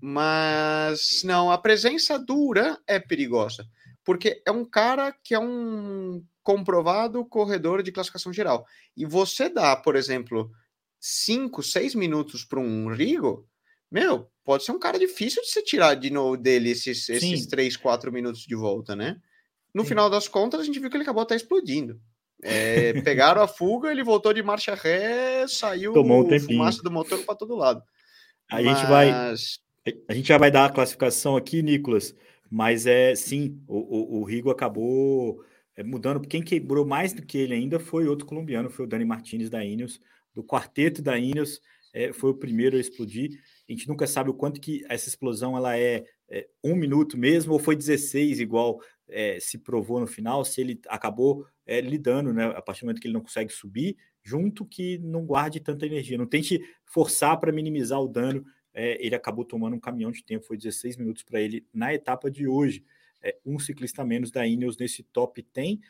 Mas 0.00 1.22
não, 1.24 1.50
a 1.50 1.58
presença 1.58 2.18
dura 2.18 2.78
é 2.86 2.98
perigosa, 2.98 3.66
porque 4.04 4.42
é 4.46 4.50
um 4.50 4.64
cara 4.64 5.12
que 5.12 5.34
é 5.34 5.38
um 5.38 6.24
comprovado 6.42 7.24
corredor 7.24 7.82
de 7.82 7.92
classificação 7.92 8.32
geral. 8.32 8.66
E 8.96 9.04
você 9.04 9.48
dá, 9.48 9.76
por 9.76 9.94
exemplo, 9.94 10.50
5, 10.98 11.62
6 11.62 11.94
minutos 11.94 12.44
para 12.44 12.60
um 12.60 12.88
Rigo, 12.88 13.48
meu, 13.90 14.30
pode 14.44 14.64
ser 14.64 14.72
um 14.72 14.78
cara 14.78 14.98
difícil 14.98 15.42
de 15.42 15.48
se 15.48 15.62
tirar 15.62 15.94
de 15.94 16.10
novo 16.10 16.36
dele 16.36 16.70
esses, 16.70 17.08
esses 17.08 17.46
3, 17.46 17.76
4 17.76 18.12
minutos 18.12 18.42
de 18.42 18.54
volta, 18.54 18.94
né? 18.94 19.20
No 19.74 19.82
Sim. 19.82 19.90
final 19.90 20.10
das 20.10 20.28
contas, 20.28 20.60
a 20.60 20.64
gente 20.64 20.78
viu 20.78 20.90
que 20.90 20.96
ele 20.96 21.02
acabou 21.02 21.22
até 21.22 21.34
explodindo. 21.36 22.00
É, 22.42 22.92
pegaram 23.02 23.42
a 23.42 23.48
fuga, 23.48 23.90
ele 23.90 24.02
voltou 24.02 24.32
de 24.32 24.42
marcha 24.42 24.74
ré, 24.74 25.46
saiu 25.46 25.92
Tomou 25.92 26.26
um 26.26 26.40
fumaça 26.40 26.82
do 26.82 26.90
motor 26.90 27.22
para 27.24 27.34
todo 27.34 27.54
lado. 27.56 27.82
A 28.50 28.60
Mas... 28.60 28.78
gente 28.78 28.88
vai. 28.88 29.10
A 30.08 30.14
gente 30.14 30.28
já 30.28 30.38
vai 30.38 30.50
dar 30.50 30.66
a 30.66 30.72
classificação 30.72 31.36
aqui, 31.36 31.62
Nicolas. 31.62 32.14
Mas 32.50 32.84
é 32.84 33.14
sim, 33.14 33.62
o, 33.68 33.78
o, 33.78 34.20
o 34.20 34.24
Rigo 34.24 34.50
acabou 34.50 35.44
é, 35.76 35.84
mudando. 35.84 36.20
Quem 36.20 36.42
quebrou 36.42 36.84
mais 36.84 37.12
do 37.12 37.22
que 37.22 37.38
ele 37.38 37.54
ainda 37.54 37.78
foi 37.78 38.08
outro 38.08 38.26
colombiano, 38.26 38.68
foi 38.68 38.84
o 38.84 38.88
Dani 38.88 39.04
Martinez 39.04 39.48
da 39.48 39.64
Ineos, 39.64 40.00
do 40.34 40.42
quarteto 40.42 41.00
da 41.00 41.16
Ineos, 41.16 41.60
é, 41.94 42.12
foi 42.12 42.30
o 42.30 42.34
primeiro 42.34 42.76
a 42.76 42.80
explodir. 42.80 43.40
A 43.70 43.72
gente 43.72 43.88
nunca 43.88 44.04
sabe 44.04 44.30
o 44.30 44.34
quanto 44.34 44.60
que 44.60 44.84
essa 44.88 45.08
explosão 45.08 45.56
ela 45.56 45.78
é, 45.78 46.04
é 46.28 46.48
um 46.62 46.74
minuto 46.74 47.16
mesmo, 47.16 47.52
ou 47.52 47.58
foi 47.60 47.76
16, 47.76 48.40
igual 48.40 48.80
é, 49.08 49.38
se 49.38 49.58
provou 49.58 50.00
no 50.00 50.08
final, 50.08 50.44
se 50.44 50.60
ele 50.60 50.80
acabou 50.88 51.46
é, 51.64 51.80
lidando, 51.80 52.32
né? 52.32 52.46
A 52.46 52.60
partir 52.60 52.80
do 52.80 52.86
momento 52.86 53.00
que 53.00 53.06
ele 53.06 53.14
não 53.14 53.20
consegue 53.20 53.52
subir, 53.52 53.96
junto 54.24 54.66
que 54.66 54.98
não 54.98 55.24
guarde 55.24 55.60
tanta 55.60 55.86
energia. 55.86 56.18
Não 56.18 56.26
tente 56.26 56.60
forçar 56.84 57.38
para 57.38 57.52
minimizar 57.52 58.00
o 58.00 58.08
dano. 58.08 58.44
É, 58.74 59.04
ele 59.04 59.14
acabou 59.14 59.44
tomando 59.44 59.76
um 59.76 59.80
caminhão 59.80 60.10
de 60.10 60.24
tempo, 60.24 60.44
foi 60.44 60.56
16 60.56 60.96
minutos 60.96 61.22
para 61.22 61.40
ele 61.40 61.64
na 61.72 61.94
etapa 61.94 62.28
de 62.28 62.48
hoje. 62.48 62.84
É, 63.22 63.36
um 63.46 63.56
ciclista 63.56 64.04
menos 64.04 64.32
da 64.32 64.44
Ineos 64.44 64.76
nesse 64.78 65.04
top 65.04 65.44
tem. 65.44 65.80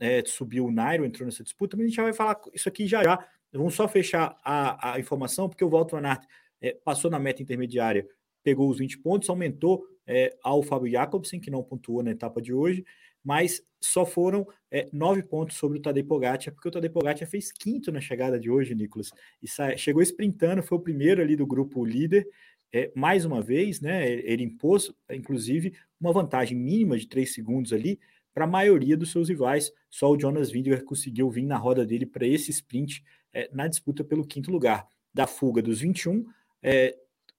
É, 0.00 0.24
subiu 0.26 0.66
o 0.66 0.72
Nairo, 0.72 1.04
entrou 1.04 1.24
nessa 1.24 1.44
disputa, 1.44 1.76
mas 1.76 1.84
a 1.84 1.88
gente 1.88 1.96
já 1.96 2.02
vai 2.02 2.12
falar 2.12 2.40
isso 2.52 2.68
aqui 2.68 2.88
já 2.88 3.04
já. 3.04 3.24
Vamos 3.52 3.74
só 3.74 3.86
fechar 3.86 4.36
a, 4.44 4.94
a 4.94 5.00
informação, 5.00 5.48
porque 5.48 5.64
o 5.64 5.70
Walter 5.70 6.00
Van 6.00 6.08
Aert 6.08 6.26
é, 6.60 6.76
passou 6.84 7.10
na 7.10 7.18
meta 7.18 7.42
intermediária, 7.42 8.06
pegou 8.42 8.68
os 8.68 8.78
20 8.78 8.98
pontos, 8.98 9.28
aumentou 9.28 9.84
é, 10.06 10.34
ao 10.42 10.62
Fábio 10.62 10.90
Jacobsen, 10.90 11.40
que 11.40 11.50
não 11.50 11.62
pontuou 11.62 12.02
na 12.02 12.10
etapa 12.10 12.40
de 12.40 12.52
hoje, 12.52 12.84
mas 13.22 13.62
só 13.80 14.06
foram 14.06 14.46
é, 14.70 14.88
nove 14.92 15.22
pontos 15.22 15.56
sobre 15.56 15.78
o 15.78 15.82
Tadej 15.82 16.06
Pogacar, 16.06 16.52
porque 16.54 16.68
o 16.68 16.70
Tadej 16.70 16.92
Pogacar 16.92 17.28
fez 17.28 17.52
quinto 17.52 17.92
na 17.92 18.00
chegada 18.00 18.38
de 18.38 18.50
hoje, 18.50 18.74
Nicolas, 18.74 19.10
e 19.42 19.48
chegou 19.76 20.02
sprintando, 20.02 20.62
foi 20.62 20.78
o 20.78 20.80
primeiro 20.80 21.20
ali 21.20 21.36
do 21.36 21.46
grupo 21.46 21.84
líder, 21.84 22.26
é, 22.72 22.90
mais 22.94 23.24
uma 23.24 23.40
vez, 23.40 23.80
né, 23.80 24.10
ele 24.10 24.42
impôs, 24.42 24.92
inclusive, 25.10 25.74
uma 26.00 26.12
vantagem 26.12 26.56
mínima 26.56 26.98
de 26.98 27.06
três 27.06 27.34
segundos 27.34 27.72
ali 27.72 27.98
para 28.34 28.44
a 28.44 28.48
maioria 28.48 28.96
dos 28.96 29.10
seus 29.10 29.28
rivais, 29.28 29.72
só 29.90 30.10
o 30.12 30.20
Jonas 30.20 30.50
Vingegaard 30.50 30.84
conseguiu 30.84 31.30
vir 31.30 31.44
na 31.44 31.56
roda 31.56 31.84
dele 31.84 32.06
para 32.06 32.26
esse 32.26 32.50
sprint 32.50 33.02
é, 33.32 33.48
na 33.52 33.66
disputa 33.66 34.04
pelo 34.04 34.26
quinto 34.26 34.50
lugar. 34.50 34.86
Da 35.12 35.26
fuga 35.26 35.60
dos 35.60 35.80
21, 35.80 36.24
é, 36.62 36.96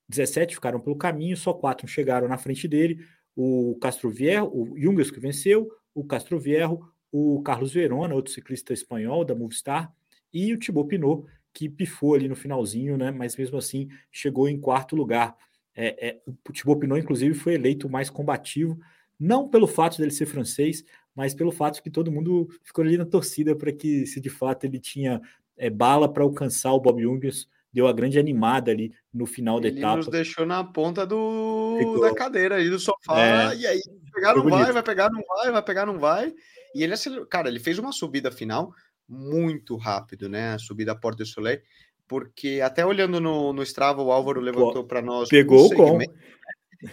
17 0.07 0.55
ficaram 0.55 0.79
pelo 0.79 0.95
caminho, 0.95 1.37
só 1.37 1.53
quatro 1.53 1.87
chegaram 1.87 2.27
na 2.27 2.37
frente 2.37 2.67
dele, 2.67 3.05
o 3.35 3.77
Castro 3.79 4.09
Vierro, 4.09 4.51
o 4.53 4.79
Jungas 4.79 5.11
que 5.11 5.19
venceu, 5.19 5.71
o 5.93 6.03
Castro 6.03 6.39
Vierro, 6.39 6.91
o 7.11 7.41
Carlos 7.41 7.73
Verona, 7.73 8.15
outro 8.15 8.33
ciclista 8.33 8.73
espanhol 8.73 9.23
da 9.23 9.35
Movistar, 9.35 9.93
e 10.33 10.53
o 10.53 10.59
Thibaut 10.59 10.87
Pinot, 10.87 11.25
que 11.53 11.67
pifou 11.69 12.15
ali 12.15 12.27
no 12.27 12.35
finalzinho, 12.35 12.97
né? 12.97 13.11
Mas 13.11 13.35
mesmo 13.35 13.57
assim 13.57 13.89
chegou 14.11 14.47
em 14.47 14.59
quarto 14.59 14.95
lugar. 14.95 15.35
É, 15.75 16.09
é, 16.09 16.21
o 16.27 16.51
Thibaut 16.51 16.79
Pinot, 16.79 16.99
inclusive, 16.99 17.33
foi 17.33 17.55
eleito 17.55 17.87
o 17.87 17.89
mais 17.89 18.09
combativo, 18.09 18.79
não 19.19 19.47
pelo 19.49 19.67
fato 19.67 19.97
dele 19.97 20.11
ser 20.11 20.25
francês, 20.25 20.83
mas 21.15 21.33
pelo 21.33 21.51
fato 21.51 21.81
que 21.81 21.89
todo 21.89 22.11
mundo 22.11 22.47
ficou 22.63 22.83
ali 22.83 22.97
na 22.97 23.05
torcida 23.05 23.55
para 23.55 23.71
que, 23.71 24.05
se 24.05 24.21
de 24.21 24.29
fato 24.29 24.65
ele 24.65 24.79
tinha 24.79 25.21
é, 25.57 25.69
bala 25.69 26.11
para 26.11 26.23
alcançar 26.23 26.71
o 26.73 26.79
Bob 26.79 27.01
Jungels, 27.01 27.47
deu 27.71 27.87
a 27.87 27.93
grande 27.93 28.19
animada 28.19 28.71
ali 28.71 28.91
no 29.13 29.25
final 29.25 29.59
da 29.59 29.67
ele 29.67 29.79
etapa. 29.79 29.93
Ele 29.93 29.97
nos 29.97 30.07
deixou 30.07 30.45
na 30.45 30.63
ponta 30.63 31.05
do 31.05 31.75
Ficou... 31.77 32.01
da 32.01 32.13
cadeira 32.13 32.55
aí 32.55 32.69
do 32.69 32.79
sofá, 32.79 33.53
é... 33.53 33.55
e 33.55 33.67
aí 33.67 33.81
pegar 34.13 34.35
não 34.35 34.49
vai, 34.49 34.71
vai 34.71 34.83
pegar 34.83 35.09
não 35.09 35.23
vai, 35.25 35.51
vai 35.51 35.63
pegar 35.63 35.85
não 35.85 35.99
vai. 35.99 36.33
E 36.73 36.83
ele 36.83 36.93
acelerou, 36.93 37.25
cara, 37.25 37.49
ele 37.49 37.59
fez 37.59 37.79
uma 37.79 37.91
subida 37.91 38.31
final 38.31 38.73
muito 39.07 39.75
rápido, 39.75 40.29
né? 40.29 40.53
A 40.53 40.59
subida 40.59 40.91
à 40.91 40.95
Porta 40.95 41.23
do 41.23 41.27
Soleil, 41.27 41.61
porque 42.07 42.59
até 42.63 42.85
olhando 42.85 43.19
no, 43.19 43.53
no 43.53 43.63
Strava, 43.63 44.01
o 44.01 44.11
Álvaro 44.11 44.39
levantou 44.39 44.83
para 44.83 45.01
nós. 45.01 45.29
Pegou 45.29 45.67
o 45.67 45.75
com. 45.75 45.99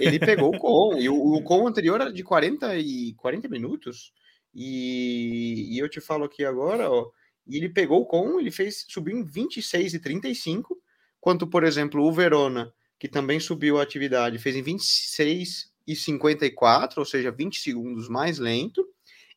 Ele 0.01 0.19
pegou 0.19 0.55
o 0.55 0.59
com, 0.59 0.99
e 0.99 1.09
o, 1.09 1.15
o 1.15 1.43
com 1.43 1.67
anterior 1.67 2.01
era 2.01 2.13
de 2.13 2.25
40 2.25 2.77
e 2.77 3.15
40 3.15 3.49
minutos. 3.49 4.13
E, 4.55 5.75
e 5.75 5.79
eu 5.79 5.89
te 5.89 6.01
falo 6.01 6.25
aqui 6.25 6.45
agora, 6.45 6.91
ó, 6.91 7.11
e 7.47 7.57
ele 7.57 7.69
pegou 7.69 8.05
com, 8.07 8.41
ele 8.41 8.51
fez 8.51 8.85
subiu 8.89 9.17
em 9.17 9.25
26 9.25 9.95
e 9.95 9.99
35, 9.99 10.79
quanto 11.21 11.47
por 11.47 11.65
exemplo 11.65 12.03
o 12.03 12.13
Verona, 12.13 12.73
que 12.99 13.09
também 13.09 13.39
subiu 13.39 13.79
a 13.79 13.83
atividade, 13.83 14.39
fez 14.39 14.57
em 14.57 14.63
26 14.63 15.73
e 15.87 15.95
54, 15.95 17.01
ou 17.01 17.05
seja, 17.07 17.31
20 17.31 17.61
segundos 17.61 18.09
mais 18.09 18.39
lento. 18.39 18.87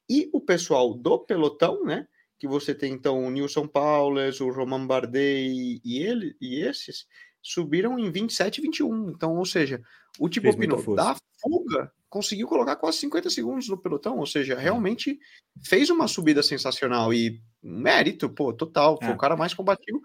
E 0.09 0.29
o 0.33 0.41
pessoal 0.41 0.93
do 0.93 1.19
pelotão, 1.19 1.83
né, 1.83 2.07
que 2.39 2.47
você 2.47 2.73
tem 2.73 2.93
então 2.93 3.23
o 3.23 3.29
Nilson 3.29 3.67
Paules, 3.67 4.41
o 4.41 4.49
Roman 4.49 4.87
Bardet 4.87 5.81
e 5.83 6.03
ele 6.03 6.35
e 6.41 6.61
esses 6.61 7.05
subiram 7.41 7.99
em 7.99 8.09
27 8.09 8.57
e 8.57 8.61
21. 8.61 9.11
Então, 9.11 9.37
ou 9.37 9.45
seja, 9.45 9.81
o 10.17 10.27
Thibaut 10.27 10.57
Pinot 10.57 10.95
da 10.95 11.15
fuga 11.39 11.91
conseguiu 12.09 12.47
colocar 12.47 12.75
quase 12.75 12.97
50 12.99 13.29
segundos 13.29 13.69
no 13.69 13.77
pelotão, 13.77 14.17
ou 14.17 14.25
seja, 14.25 14.53
é. 14.53 14.59
realmente 14.59 15.19
fez 15.63 15.89
uma 15.89 16.07
subida 16.07 16.41
sensacional 16.41 17.13
e 17.13 17.39
mérito, 17.61 18.29
pô, 18.29 18.51
total, 18.51 18.97
foi 18.97 19.11
é. 19.11 19.13
o 19.13 19.17
cara 19.17 19.37
mais 19.37 19.53
combativo. 19.53 20.01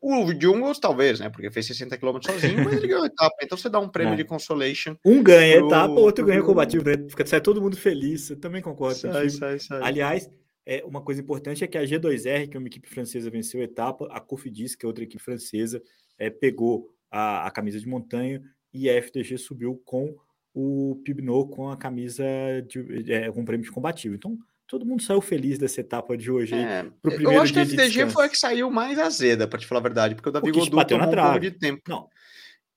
O 0.00 0.32
Jungles, 0.32 0.78
talvez, 0.78 1.18
né? 1.18 1.28
Porque 1.28 1.50
fez 1.50 1.66
60 1.66 1.98
km 1.98 2.18
sozinho, 2.22 2.64
mas 2.64 2.74
ele 2.74 2.86
ganhou 2.86 3.02
a 3.02 3.06
etapa. 3.06 3.34
Então 3.42 3.58
você 3.58 3.68
dá 3.68 3.80
um 3.80 3.88
prêmio 3.88 4.14
é. 4.14 4.16
de 4.16 4.24
consolation. 4.24 4.94
Um 5.04 5.20
ganha 5.20 5.56
a 5.56 5.66
etapa, 5.66 5.94
outro 5.94 6.24
ganha 6.24 6.40
combativo, 6.40 6.84
né? 6.84 6.94
Fica 7.10 7.26
sai 7.26 7.40
todo 7.40 7.60
mundo 7.60 7.76
feliz. 7.76 8.30
Eu 8.30 8.38
também 8.38 8.62
concordo. 8.62 8.96
Sai, 8.96 9.28
sai, 9.28 9.58
sai. 9.58 9.82
Aliás, 9.82 10.30
é, 10.64 10.84
uma 10.84 11.02
coisa 11.02 11.20
importante 11.20 11.64
é 11.64 11.66
que 11.66 11.76
a 11.76 11.82
G2R, 11.82 12.48
que 12.48 12.56
é 12.56 12.60
uma 12.60 12.68
equipe 12.68 12.88
francesa, 12.88 13.28
venceu 13.28 13.60
a 13.60 13.64
etapa, 13.64 14.06
a 14.12 14.20
Cofidis, 14.20 14.76
que 14.76 14.86
é 14.86 14.86
outra 14.86 15.02
equipe 15.02 15.20
francesa, 15.20 15.82
é, 16.16 16.30
pegou 16.30 16.94
a, 17.10 17.48
a 17.48 17.50
camisa 17.50 17.80
de 17.80 17.88
montanha 17.88 18.40
e 18.72 18.88
a 18.88 18.94
FDG 19.02 19.36
subiu 19.36 19.82
com 19.84 20.14
o 20.54 21.00
Pibnot 21.04 21.50
com 21.50 21.70
a 21.70 21.76
camisa 21.76 22.24
de, 22.68 23.12
é, 23.12 23.30
com 23.30 23.44
prêmio 23.44 23.64
de 23.64 23.72
combativo. 23.72 24.14
Então, 24.14 24.36
todo 24.66 24.84
mundo 24.84 25.02
saiu 25.02 25.20
feliz 25.20 25.58
dessa 25.58 25.80
etapa 25.80 26.16
de 26.16 26.30
hoje. 26.30 26.54
É, 26.54 26.84
pro 27.02 27.12
primeiro 27.12 27.32
eu 27.32 27.42
acho 27.42 27.52
que 27.52 27.58
a 27.58 27.62
FDG 27.66 28.10
foi 28.10 28.26
a 28.26 28.28
que 28.28 28.38
saiu 28.38 28.70
mais 28.70 28.98
azeda, 28.98 29.48
para 29.48 29.58
te 29.58 29.66
falar 29.66 29.80
a 29.80 29.82
verdade, 29.82 30.14
porque 30.14 30.28
o 30.28 30.32
Davi 30.32 30.50
Godu 30.50 30.70
tomou 30.70 31.08
um 31.08 31.14
pouco 31.14 31.40
de 31.40 31.50
tempo. 31.52 31.82
Não. 31.88 32.08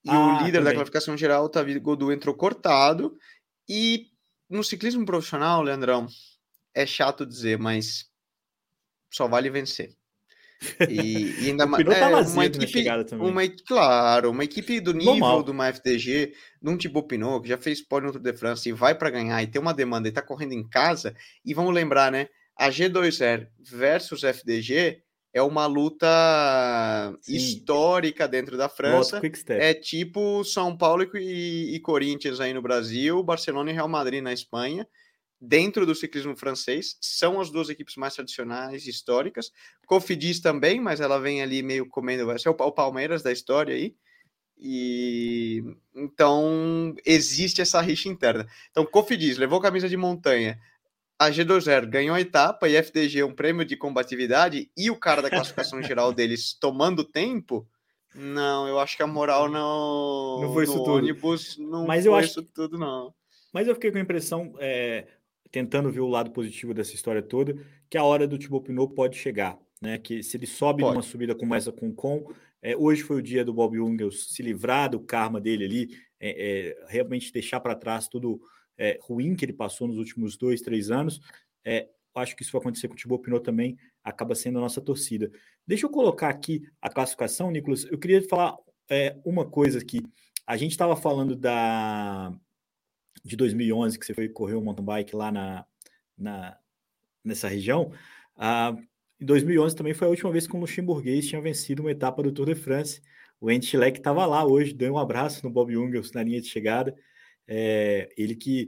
E 0.04 0.10
ah, 0.10 0.18
o 0.20 0.46
líder 0.46 0.60
também. 0.60 0.64
da 0.64 0.74
classificação 0.74 1.18
geral, 1.18 1.46
o 1.46 1.50
Davi 1.50 1.78
Godu, 1.80 2.12
entrou 2.12 2.34
cortado. 2.34 3.16
E 3.68 4.08
no 4.50 4.64
ciclismo 4.64 5.06
profissional, 5.06 5.62
Leandrão, 5.62 6.08
é 6.74 6.86
chato 6.86 7.26
dizer, 7.26 7.58
mas 7.58 8.10
só 9.12 9.28
vale 9.28 9.50
vencer. 9.50 9.96
E, 10.89 11.43
e 11.43 11.50
ainda 11.50 11.65
mais. 11.67 11.84
Tá 11.86 12.10
é, 12.10 12.15
uma 12.15 12.45
equipe, 12.45 12.86
uma, 13.15 13.41
claro, 13.65 14.32
uma 14.32 14.43
equipe 14.43 14.80
do 14.80 14.93
nível 14.93 15.15
Normal. 15.15 15.43
de 15.43 15.52
uma 15.52 15.67
FDG, 15.67 16.34
num 16.62 16.78
Thibaut 16.78 17.08
Pinot, 17.08 17.41
que 17.41 17.50
já 17.50 17.58
fez 17.58 17.82
pole 17.82 18.06
no 18.06 18.12
Tour 18.12 18.21
de 18.21 18.34
France 18.34 18.69
e 18.69 18.71
vai 18.71 18.93
para 18.95 19.10
ganhar 19.10 19.41
e 19.41 19.47
tem 19.47 19.62
uma 19.62 19.74
demanda 19.74 20.08
e 20.08 20.12
tá 20.12 20.21
correndo 20.21 20.54
em 20.54 20.67
casa. 20.67 21.15
E 21.43 21.54
vamos 21.54 21.74
lembrar, 21.74 22.12
né? 22.12 22.28
A 22.58 22.69
G2R 22.69 23.47
versus 23.60 24.24
FDG 24.24 25.02
é 25.34 25.41
uma 25.41 25.65
luta 25.65 26.08
Sim. 27.21 27.36
histórica 27.36 28.28
dentro 28.28 28.58
da 28.58 28.69
França. 28.69 29.21
É 29.50 29.74
tipo 29.74 30.43
São 30.43 30.78
Paulo 30.78 31.10
e, 31.15 31.76
e 31.76 31.80
Corinthians 31.80 32.39
aí 32.39 32.54
no 32.54 32.62
Brasil, 32.62 33.24
Barcelona 33.24 33.71
e 33.71 33.74
Real 33.74 33.88
Madrid 33.88 34.21
na 34.21 34.34
Espanha 34.34 34.86
dentro 35.41 35.86
do 35.86 35.95
ciclismo 35.95 36.36
francês, 36.36 36.95
são 37.01 37.41
as 37.41 37.49
duas 37.49 37.67
equipes 37.69 37.95
mais 37.95 38.13
tradicionais, 38.13 38.86
históricas. 38.86 39.51
Cofidis 39.88 40.39
também, 40.39 40.80
mas 40.80 41.01
ela 41.01 41.19
vem 41.19 41.41
ali 41.41 41.63
meio 41.63 41.88
comendo, 41.88 42.27
vai 42.27 42.38
ser 42.38 42.49
o 42.49 42.71
Palmeiras 42.71 43.23
da 43.23 43.32
história 43.32 43.73
aí. 43.73 43.95
E 44.58 45.63
então 45.95 46.93
existe 47.04 47.62
essa 47.62 47.82
rixa 47.82 48.08
interna. 48.08 48.45
Então, 48.69 48.86
Cofidis 48.86 49.38
levou 49.38 49.60
camisa 49.60 49.89
de 49.89 49.97
montanha, 49.97 50.60
a 51.17 51.30
G2R 51.30 51.88
ganhou 51.88 52.15
a 52.15 52.21
etapa 52.21 52.67
e 52.67 52.75
FDG 52.75 53.23
um 53.23 53.34
prêmio 53.34 53.63
de 53.63 53.75
combatividade 53.75 54.71
e 54.75 54.89
o 54.89 54.95
cara 54.95 55.21
da 55.21 55.30
classificação 55.30 55.82
geral 55.84 56.13
deles 56.13 56.54
tomando 56.54 57.04
tempo. 57.04 57.67
Não, 58.15 58.67
eu 58.67 58.80
acho 58.80 58.97
que 58.97 59.04
a 59.04 59.08
moral 59.08 59.49
não, 59.49 60.41
não 60.41 60.54
foi 60.54 60.63
isso 60.63 60.77
tudo. 60.77 60.93
ônibus 60.93 61.58
não 61.58 61.86
Mas 61.86 62.06
foi 62.06 62.12
eu 62.12 62.15
acho... 62.15 62.27
isso 62.27 62.43
tudo, 62.43 62.77
não. 62.77 63.13
Mas 63.54 63.67
eu 63.67 63.75
fiquei 63.75 63.91
com 63.91 63.97
a 63.97 64.01
impressão, 64.01 64.56
é, 64.60 65.06
tentando 65.52 65.92
ver 65.92 66.00
o 66.00 66.08
lado 66.08 66.32
positivo 66.32 66.74
dessa 66.74 66.96
história 66.96 67.22
toda, 67.22 67.56
que 67.90 67.98
a 67.98 68.04
hora 68.04 68.28
do 68.28 68.38
Thibaut 68.38 68.66
Pinot 68.66 68.94
pode 68.94 69.18
chegar. 69.18 69.60
né? 69.82 69.98
Que 69.98 70.22
se 70.22 70.38
ele 70.38 70.46
sobe 70.46 70.84
Pode. 70.84 70.94
numa 70.94 71.04
subida 71.04 71.36
como 71.36 71.56
essa 71.56 71.72
com 71.72 71.90
o 71.90 71.94
Com, 71.94 72.32
é, 72.62 72.78
hoje 72.78 73.02
foi 73.02 73.18
o 73.18 73.22
dia 73.22 73.44
do 73.44 73.54
Bob 73.54 73.76
Jungels 73.76 74.34
se 74.34 74.44
livrar 74.44 74.90
do 74.92 75.00
karma 75.00 75.42
dele 75.42 75.66
ali, 75.66 75.90
é, 76.20 76.70
é, 76.70 76.86
realmente 76.88 77.34
deixar 77.34 77.60
para 77.60 77.76
trás 77.76 78.08
tudo 78.08 78.40
é, 78.78 79.00
ruim 79.02 79.36
que 79.36 79.44
ele 79.44 79.54
passou 79.54 79.88
nos 79.88 79.98
últimos 79.98 80.38
dois, 80.38 80.62
três 80.62 80.92
anos. 80.92 81.20
É, 81.66 81.90
acho 82.16 82.36
que 82.36 82.44
isso 82.44 82.52
vai 82.52 82.62
acontecer 82.62 82.88
com 82.88 82.94
o 82.94 82.98
Thibaut 82.98 83.24
Pinot 83.24 83.44
também, 83.44 83.78
acaba 84.04 84.36
sendo 84.36 84.60
a 84.60 84.62
nossa 84.62 84.80
torcida. 84.80 85.32
Deixa 85.66 85.86
eu 85.86 85.90
colocar 85.90 86.30
aqui 86.30 86.62
a 86.82 86.90
classificação, 86.90 87.50
Nicolas. 87.50 87.86
Eu 87.86 87.98
queria 87.98 88.22
falar 88.28 88.56
é, 88.90 89.18
uma 89.26 89.50
coisa 89.50 89.80
aqui. 89.80 90.02
A 90.46 90.58
gente 90.58 90.72
estava 90.72 90.96
falando 90.96 91.36
da 91.36 92.32
de 93.24 93.36
2011, 93.36 93.97
que 94.00 94.06
você 94.06 94.13
foi 94.13 94.30
correr 94.30 94.56
o 94.56 94.62
mountain 94.62 94.86
bike 94.86 95.15
lá 95.15 95.32
na, 95.32 95.65
na 96.17 96.58
nessa 97.24 97.47
região. 97.47 97.91
Ah, 98.36 98.76
em 99.19 99.26
2011 99.26 99.76
também 99.76 99.93
foi 99.93 100.08
a 100.08 100.10
última 100.10 100.32
vez 100.32 100.47
que 100.47 100.56
o 100.56 100.60
luxemburguês 100.60 101.28
tinha 101.28 101.41
vencido 101.41 101.84
uma 101.84 101.91
etapa 101.91 102.24
do 102.24 102.32
Tour 102.32 102.47
de 102.47 102.56
France. 102.56 103.02
O 103.39 103.50
Andy 103.50 103.78
estava 103.78 104.26
lá 104.26 104.45
hoje, 104.45 104.74
deu 104.74 104.93
um 104.93 104.97
abraço 104.97 105.43
no 105.43 105.52
Bob 105.52 105.71
Jungels 105.71 106.12
na 106.12 106.24
linha 106.24 106.41
de 106.41 106.47
chegada. 106.47 106.95
É, 107.47 108.10
ele 108.17 108.36
que 108.36 108.67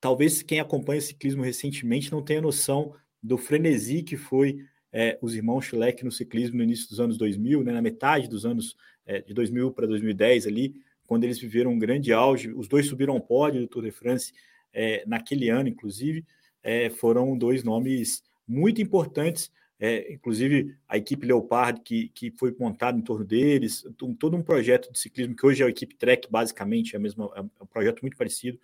talvez 0.00 0.42
quem 0.42 0.60
acompanha 0.60 0.98
o 0.98 1.02
ciclismo 1.02 1.42
recentemente 1.42 2.10
não 2.10 2.22
tenha 2.22 2.40
noção 2.40 2.94
do 3.22 3.36
frenesi 3.36 4.02
que 4.02 4.16
foi 4.16 4.58
é, 4.92 5.18
os 5.20 5.34
irmãos 5.34 5.66
Schleck 5.66 6.04
no 6.04 6.10
ciclismo 6.10 6.56
no 6.56 6.64
início 6.64 6.88
dos 6.88 7.00
anos 7.00 7.18
2000, 7.18 7.62
né, 7.62 7.72
na 7.72 7.82
metade 7.82 8.28
dos 8.28 8.44
anos 8.44 8.76
é, 9.06 9.20
de 9.20 9.34
2000 9.34 9.72
para 9.72 9.86
2010 9.86 10.46
ali, 10.46 10.74
quando 11.10 11.24
eles 11.24 11.40
viveram 11.40 11.72
um 11.72 11.78
grande 11.78 12.12
auge. 12.12 12.52
Os 12.52 12.68
dois 12.68 12.86
subiram 12.86 13.14
ao 13.14 13.20
pódio 13.20 13.60
do 13.60 13.66
Tour 13.66 13.82
de 13.82 13.90
France 13.90 14.32
é, 14.72 15.02
naquele 15.04 15.48
ano, 15.48 15.68
inclusive. 15.68 16.24
É, 16.62 16.88
foram 16.88 17.36
dois 17.36 17.64
nomes 17.64 18.22
muito 18.46 18.80
importantes 18.80 19.50
é, 19.80 20.12
inclusive 20.12 20.76
a 20.86 20.98
equipe 20.98 21.26
Leopard, 21.26 21.80
que, 21.80 22.10
que 22.10 22.30
foi 22.32 22.54
montada 22.60 22.98
em 22.98 23.00
torno 23.00 23.24
deles, 23.24 23.82
todo 24.18 24.36
um 24.36 24.42
projeto 24.42 24.92
de 24.92 24.98
ciclismo, 24.98 25.34
que 25.34 25.46
hoje 25.46 25.62
é 25.62 25.66
a 25.66 25.70
equipe 25.70 25.96
Trek, 25.96 26.28
basicamente, 26.30 26.94
é, 26.94 26.98
mesmo, 26.98 27.32
é 27.34 27.40
um 27.40 27.66
projeto 27.66 28.02
muito 28.02 28.14
parecido. 28.14 28.60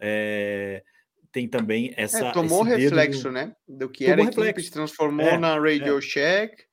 É, 0.00 0.82
tem 1.30 1.46
também 1.46 1.92
é, 1.96 2.04
essa. 2.04 2.32
tomou 2.32 2.62
reflexo, 2.62 3.24
do... 3.24 3.32
né? 3.32 3.54
Do 3.68 3.90
que 3.90 4.04
tomou 4.04 4.12
era 4.14 4.22
a 4.22 4.24
reflexo. 4.24 4.50
equipe, 4.50 4.62
se 4.62 4.72
transformou 4.72 5.26
é, 5.26 5.36
na 5.36 5.58
Radio 5.60 6.00
Shack, 6.00 6.64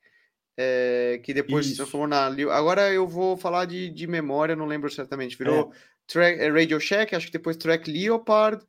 que 1.23 1.33
depois 1.33 1.65
Isso. 1.65 1.75
se 1.75 1.77
transformou 1.77 2.07
na. 2.07 2.27
Agora 2.53 2.91
eu 2.91 3.07
vou 3.07 3.35
falar 3.35 3.65
de, 3.65 3.89
de 3.89 4.07
memória, 4.07 4.55
não 4.55 4.65
lembro 4.65 4.89
certamente. 4.89 5.37
Virou 5.37 5.71
Track, 6.07 6.49
Radio 6.49 6.79
Shack, 6.79 7.15
acho 7.15 7.27
que 7.27 7.33
depois 7.33 7.57
Track 7.57 7.89
Leopard 7.89 8.63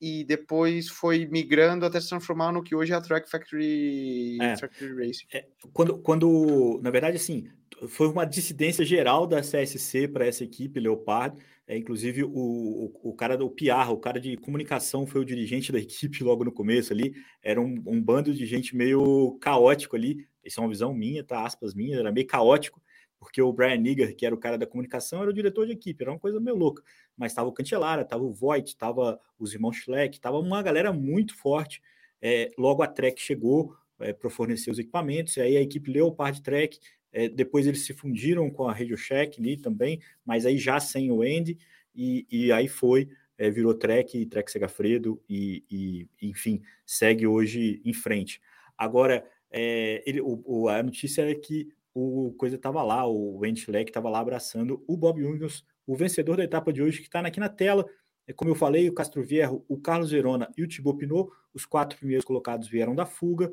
e 0.00 0.24
depois 0.24 0.88
foi 0.88 1.26
migrando 1.26 1.86
até 1.86 2.00
se 2.00 2.08
transformar 2.08 2.52
no 2.52 2.62
que 2.62 2.74
hoje 2.74 2.92
é 2.92 2.96
a 2.96 3.00
Track 3.00 3.30
Factory, 3.30 4.38
é, 4.40 4.56
Factory 4.56 4.94
Racing. 4.94 5.26
É, 5.32 5.46
quando, 5.72 5.98
quando, 5.98 6.80
na 6.82 6.90
verdade, 6.90 7.16
assim, 7.16 7.48
foi 7.88 8.08
uma 8.08 8.24
dissidência 8.24 8.84
geral 8.84 9.26
da 9.26 9.40
CSC 9.40 10.08
para 10.08 10.26
essa 10.26 10.44
equipe 10.44 10.78
Leopard. 10.80 11.40
É, 11.66 11.76
inclusive, 11.76 12.22
o, 12.22 12.30
o, 12.30 13.10
o, 13.10 13.14
cara 13.14 13.36
do 13.36 13.48
PR, 13.48 13.90
o 13.90 13.96
cara 13.96 14.20
de 14.20 14.36
comunicação, 14.36 15.06
foi 15.06 15.22
o 15.22 15.24
dirigente 15.24 15.72
da 15.72 15.78
equipe 15.80 16.22
logo 16.22 16.44
no 16.44 16.52
começo 16.52 16.92
ali. 16.92 17.14
Era 17.42 17.60
um, 17.60 17.82
um 17.86 18.02
bando 18.02 18.34
de 18.34 18.44
gente 18.44 18.76
meio 18.76 19.38
caótico 19.40 19.96
ali. 19.96 20.26
Isso 20.44 20.60
é 20.60 20.62
uma 20.62 20.68
visão 20.68 20.92
minha, 20.94 21.24
tá? 21.24 21.44
Aspas 21.44 21.74
minhas, 21.74 21.98
era 21.98 22.12
meio 22.12 22.26
caótico 22.26 22.82
porque 23.24 23.40
o 23.40 23.52
Brian 23.52 23.78
Nigger, 23.78 24.14
que 24.14 24.26
era 24.26 24.34
o 24.34 24.38
cara 24.38 24.58
da 24.58 24.66
comunicação, 24.66 25.22
era 25.22 25.30
o 25.30 25.34
diretor 25.34 25.66
de 25.66 25.72
equipe, 25.72 26.02
era 26.02 26.12
uma 26.12 26.18
coisa 26.18 26.38
meio 26.38 26.56
louca. 26.56 26.82
Mas 27.16 27.32
estava 27.32 27.48
o 27.48 27.52
Cantelara, 27.52 28.02
estava 28.02 28.22
o 28.22 28.30
Voigt, 28.30 28.68
estava 28.68 29.18
os 29.38 29.54
irmãos 29.54 29.78
Schleck, 29.78 30.16
estava 30.16 30.38
uma 30.38 30.62
galera 30.62 30.92
muito 30.92 31.34
forte. 31.34 31.82
É, 32.20 32.50
logo 32.58 32.82
a 32.82 32.86
Trek 32.86 33.20
chegou 33.20 33.74
é, 33.98 34.12
para 34.12 34.28
fornecer 34.28 34.70
os 34.70 34.78
equipamentos, 34.78 35.36
e 35.38 35.40
aí 35.40 35.56
a 35.56 35.62
equipe 35.62 35.90
Leopard 35.90 36.42
Trek, 36.42 36.78
é, 37.12 37.28
depois 37.28 37.66
eles 37.66 37.86
se 37.86 37.94
fundiram 37.94 38.50
com 38.50 38.68
a 38.68 38.72
Radio 38.72 38.96
Shack 38.96 39.40
ali 39.40 39.56
também, 39.56 40.00
mas 40.24 40.44
aí 40.44 40.58
já 40.58 40.78
sem 40.78 41.10
o 41.10 41.22
Andy, 41.22 41.58
e, 41.94 42.26
e 42.30 42.52
aí 42.52 42.68
foi, 42.68 43.08
é, 43.38 43.48
virou 43.50 43.72
Trek, 43.72 44.26
Trek 44.26 44.50
Segafredo, 44.50 45.18
e, 45.28 45.64
e, 45.70 46.28
enfim, 46.28 46.60
segue 46.84 47.26
hoje 47.26 47.80
em 47.84 47.92
frente. 47.94 48.38
Agora, 48.76 49.24
é, 49.56 50.02
ele, 50.04 50.20
o, 50.20 50.42
o, 50.44 50.68
a 50.68 50.82
notícia 50.82 51.22
é 51.22 51.32
que 51.32 51.68
o 51.94 52.34
coisa 52.36 52.56
estava 52.56 52.82
lá, 52.82 53.06
o 53.06 53.38
Wendy 53.38 53.60
Schleck 53.60 53.88
estava 53.88 54.10
lá 54.10 54.18
abraçando 54.18 54.82
o 54.84 54.96
Bob 54.96 55.22
Jungels, 55.22 55.64
o 55.86 55.94
vencedor 55.94 56.36
da 56.36 56.42
etapa 56.42 56.72
de 56.72 56.82
hoje, 56.82 56.98
que 56.98 57.04
está 57.04 57.20
aqui 57.20 57.38
na 57.38 57.48
tela. 57.48 57.86
É, 58.26 58.32
como 58.32 58.50
eu 58.50 58.56
falei, 58.56 58.88
o 58.88 58.92
Castro 58.92 59.22
Vierro, 59.22 59.64
o 59.68 59.78
Carlos 59.78 60.10
Verona 60.10 60.50
e 60.56 60.64
o 60.64 60.68
Thibaut 60.68 60.98
Pinot, 60.98 61.30
os 61.54 61.64
quatro 61.64 61.96
primeiros 61.96 62.24
colocados 62.24 62.66
vieram 62.66 62.96
da 62.96 63.06
fuga. 63.06 63.52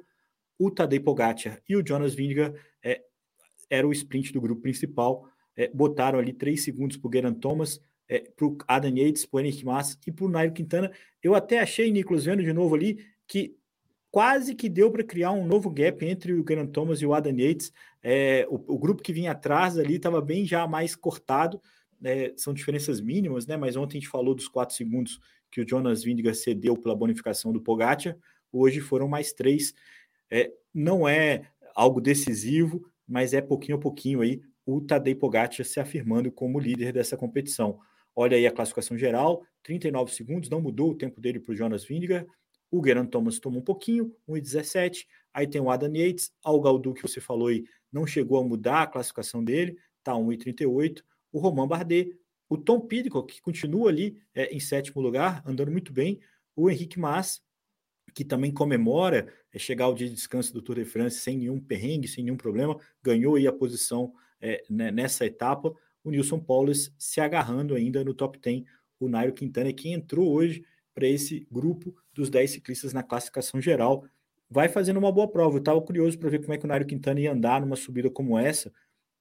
O 0.57 0.71
Tadej 0.71 1.03
Pogacar 1.03 1.61
e 1.69 1.75
o 1.75 1.85
Jonas 1.87 2.15
Vingegaard 2.15 2.59
é, 2.83 3.03
era 3.69 3.87
o 3.87 3.91
sprint 3.91 4.33
do 4.33 4.41
grupo 4.41 4.63
principal. 4.63 5.27
É, 5.55 5.69
botaram 5.71 6.17
ali 6.17 6.33
três 6.33 6.63
segundos 6.63 6.97
para 6.97 7.09
o 7.09 7.13
Geraint 7.13 7.39
Thomas, 7.39 7.79
é, 8.07 8.21
para 8.21 8.47
o 8.47 8.57
Adam 8.67 8.97
Yates, 8.97 9.25
para 9.27 9.37
o 9.37 9.39
Henrique 9.41 9.65
Mas 9.65 9.99
e 10.07 10.11
para 10.11 10.25
o 10.25 10.29
Nairo 10.29 10.53
Quintana. 10.53 10.91
Eu 11.21 11.35
até 11.35 11.59
achei, 11.59 11.91
Nicolas, 11.91 12.25
vendo 12.25 12.43
de 12.43 12.53
novo 12.53 12.73
ali, 12.73 13.05
que 13.27 13.55
quase 14.11 14.53
que 14.53 14.67
deu 14.67 14.91
para 14.91 15.03
criar 15.03 15.31
um 15.31 15.45
novo 15.45 15.69
gap 15.69 16.05
entre 16.05 16.33
o 16.33 16.45
Geraint 16.47 16.71
Thomas 16.71 17.01
e 17.01 17.05
o 17.05 17.13
Adam 17.13 17.33
Yates. 17.33 17.71
É, 18.03 18.45
o, 18.49 18.75
o, 18.75 18.77
grupo 18.77 19.01
que 19.01 19.13
vinha 19.13 19.31
atrás 19.31 19.79
ali 19.79 19.95
estava 19.95 20.21
bem 20.21 20.45
já 20.45 20.67
mais 20.67 20.95
cortado, 20.95 21.61
né, 21.99 22.33
são 22.35 22.53
diferenças 22.53 22.99
mínimas, 22.99 23.47
né? 23.47 23.55
Mas 23.55 23.75
ontem 23.77 23.97
a 23.97 24.01
gente 24.01 24.09
falou 24.09 24.35
dos 24.35 24.49
quatro 24.49 24.75
segundos 24.75 25.19
que 25.49 25.61
o 25.61 25.67
Jonas 25.67 26.03
Vingegaard 26.03 26.37
cedeu 26.37 26.75
pela 26.75 26.95
bonificação 26.95 27.53
do 27.53 27.61
Pogacar, 27.61 28.17
hoje 28.51 28.81
foram 28.81 29.07
mais 29.07 29.31
três. 29.31 29.73
É, 30.29 30.51
não 30.73 31.07
é 31.07 31.49
algo 31.73 32.01
decisivo, 32.01 32.85
mas 33.07 33.33
é 33.33 33.41
pouquinho 33.41 33.77
a 33.77 33.81
pouquinho 33.81 34.21
aí 34.21 34.41
o 34.65 34.81
Tadej 34.81 35.15
Pogacar 35.15 35.65
se 35.65 35.79
afirmando 35.79 36.31
como 36.31 36.59
líder 36.59 36.93
dessa 36.93 37.15
competição. 37.17 37.79
Olha 38.15 38.35
aí 38.35 38.45
a 38.45 38.51
classificação 38.51 38.97
geral, 38.97 39.43
39 39.63 40.13
segundos, 40.13 40.49
não 40.49 40.61
mudou 40.61 40.91
o 40.91 40.95
tempo 40.95 41.19
dele 41.21 41.39
para 41.39 41.53
o 41.53 41.55
Jonas 41.55 41.83
Vingegaard, 41.83 42.27
o 42.71 42.83
Geraint 42.83 43.09
Thomas 43.09 43.37
tomou 43.37 43.59
um 43.59 43.63
pouquinho, 43.63 44.15
1,17. 44.27 45.05
Aí 45.33 45.45
tem 45.45 45.61
o 45.61 45.69
Adam 45.69 45.93
Yates, 45.93 46.31
o 46.43 46.61
Galdu 46.61 46.93
que 46.93 47.01
você 47.01 47.19
falou 47.19 47.49
aí, 47.49 47.65
não 47.91 48.07
chegou 48.07 48.39
a 48.39 48.43
mudar 48.43 48.83
a 48.83 48.87
classificação 48.87 49.43
dele, 49.43 49.77
tá 50.01 50.13
1,38. 50.13 51.03
O 51.31 51.39
Romain 51.39 51.67
Bardet, 51.67 52.17
o 52.49 52.57
Tom 52.57 52.79
Pidcock, 52.79 53.33
que 53.33 53.41
continua 53.41 53.89
ali 53.89 54.17
é, 54.33 54.53
em 54.55 54.59
sétimo 54.59 55.01
lugar, 55.01 55.43
andando 55.45 55.71
muito 55.71 55.91
bem. 55.91 56.19
O 56.55 56.69
Henrique 56.69 56.97
Mas, 56.97 57.41
que 58.13 58.23
também 58.23 58.51
comemora 58.51 59.31
é, 59.53 59.59
chegar 59.59 59.85
ao 59.85 59.93
dia 59.93 60.07
de 60.07 60.15
descanso 60.15 60.53
do 60.53 60.61
Tour 60.61 60.75
de 60.75 60.85
France 60.85 61.19
sem 61.19 61.37
nenhum 61.37 61.59
perrengue, 61.59 62.07
sem 62.07 62.23
nenhum 62.23 62.37
problema, 62.37 62.77
ganhou 63.03 63.35
aí 63.35 63.47
a 63.47 63.53
posição 63.53 64.13
é, 64.39 64.63
né, 64.69 64.91
nessa 64.91 65.25
etapa. 65.25 65.73
O 66.03 66.09
Nilson 66.09 66.39
Paulus 66.39 66.93
se 66.97 67.19
agarrando 67.19 67.75
ainda 67.75 68.03
no 68.03 68.13
top 68.13 68.39
10. 68.39 68.63
O 68.99 69.07
Nairo 69.07 69.33
Quintana, 69.33 69.71
que 69.73 69.89
entrou 69.89 70.31
hoje 70.31 70.63
para 70.93 71.07
esse 71.07 71.47
grupo 71.51 71.95
dos 72.13 72.29
10 72.29 72.51
ciclistas 72.51 72.93
na 72.93 73.03
classificação 73.03 73.61
geral. 73.61 74.05
Vai 74.49 74.67
fazendo 74.67 74.97
uma 74.97 75.11
boa 75.11 75.27
prova. 75.27 75.55
Eu 75.55 75.59
estava 75.59 75.81
curioso 75.81 76.17
para 76.19 76.29
ver 76.29 76.39
como 76.39 76.53
é 76.53 76.57
que 76.57 76.65
o 76.65 76.67
Nairo 76.67 76.85
Quintana 76.85 77.19
ia 77.19 77.31
andar 77.31 77.61
numa 77.61 77.75
subida 77.75 78.09
como 78.09 78.37
essa, 78.37 78.71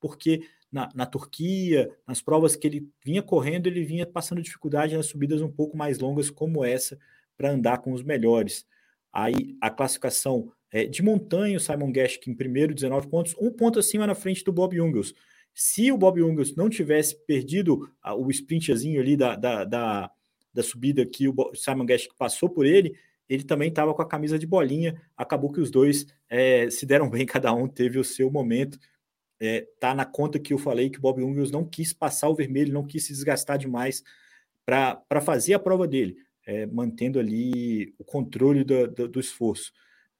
porque 0.00 0.42
na, 0.70 0.88
na, 0.94 1.06
Turquia, 1.06 1.90
nas 2.06 2.22
provas 2.22 2.56
que 2.56 2.66
ele 2.66 2.88
vinha 3.04 3.22
correndo, 3.22 3.66
ele 3.66 3.84
vinha 3.84 4.06
passando 4.06 4.42
dificuldade 4.42 4.96
nas 4.96 5.06
subidas 5.06 5.40
um 5.40 5.50
pouco 5.50 5.76
mais 5.76 5.98
longas 5.98 6.30
como 6.30 6.64
essa, 6.64 6.98
para 7.36 7.50
andar 7.50 7.78
com 7.78 7.92
os 7.92 8.02
melhores. 8.02 8.66
Aí 9.12 9.56
a 9.60 9.70
classificação 9.70 10.52
é, 10.72 10.84
de 10.84 11.02
montanha, 11.02 11.56
o 11.56 11.60
Simon 11.60 11.92
Geschke 11.92 12.30
em 12.30 12.34
primeiro, 12.34 12.74
19 12.74 13.08
pontos, 13.08 13.34
um 13.38 13.50
ponto 13.50 13.78
acima 13.78 14.06
na 14.06 14.14
frente 14.14 14.44
do 14.44 14.52
Bob 14.52 14.76
Jungels. 14.76 15.14
Se 15.52 15.90
o 15.90 15.98
Bob 15.98 16.20
Jungels 16.20 16.54
não 16.54 16.68
tivesse 16.68 17.16
perdido 17.26 17.90
o 18.16 18.30
sprintzinho 18.30 19.00
ali 19.00 19.16
da, 19.16 19.34
da, 19.34 19.64
da 19.64 20.10
da 20.52 20.62
subida 20.62 21.06
que 21.06 21.28
o 21.28 21.34
Simon 21.54 21.86
Guest 21.86 22.08
passou 22.18 22.48
por 22.48 22.66
ele, 22.66 22.94
ele 23.28 23.44
também 23.44 23.68
estava 23.68 23.94
com 23.94 24.02
a 24.02 24.08
camisa 24.08 24.36
de 24.38 24.46
bolinha. 24.46 25.00
Acabou 25.16 25.52
que 25.52 25.60
os 25.60 25.70
dois 25.70 26.04
é, 26.28 26.68
se 26.68 26.84
deram 26.84 27.08
bem, 27.08 27.24
cada 27.26 27.52
um 27.52 27.68
teve 27.68 27.98
o 27.98 28.04
seu 28.04 28.30
momento. 28.30 28.78
É, 29.40 29.66
tá 29.78 29.94
na 29.94 30.04
conta 30.04 30.38
que 30.38 30.52
eu 30.52 30.58
falei 30.58 30.90
que 30.90 30.98
o 30.98 31.00
Bob 31.00 31.20
Jungels 31.20 31.50
não 31.50 31.64
quis 31.64 31.92
passar 31.92 32.28
o 32.28 32.34
vermelho, 32.34 32.74
não 32.74 32.86
quis 32.86 33.06
se 33.06 33.12
desgastar 33.12 33.56
demais 33.56 34.02
para 34.66 35.20
fazer 35.22 35.54
a 35.54 35.58
prova 35.58 35.88
dele, 35.88 36.16
é, 36.46 36.66
mantendo 36.66 37.18
ali 37.18 37.94
o 37.98 38.04
controle 38.04 38.64
do, 38.64 38.86
do, 38.88 39.08
do 39.08 39.20
esforço. 39.20 39.72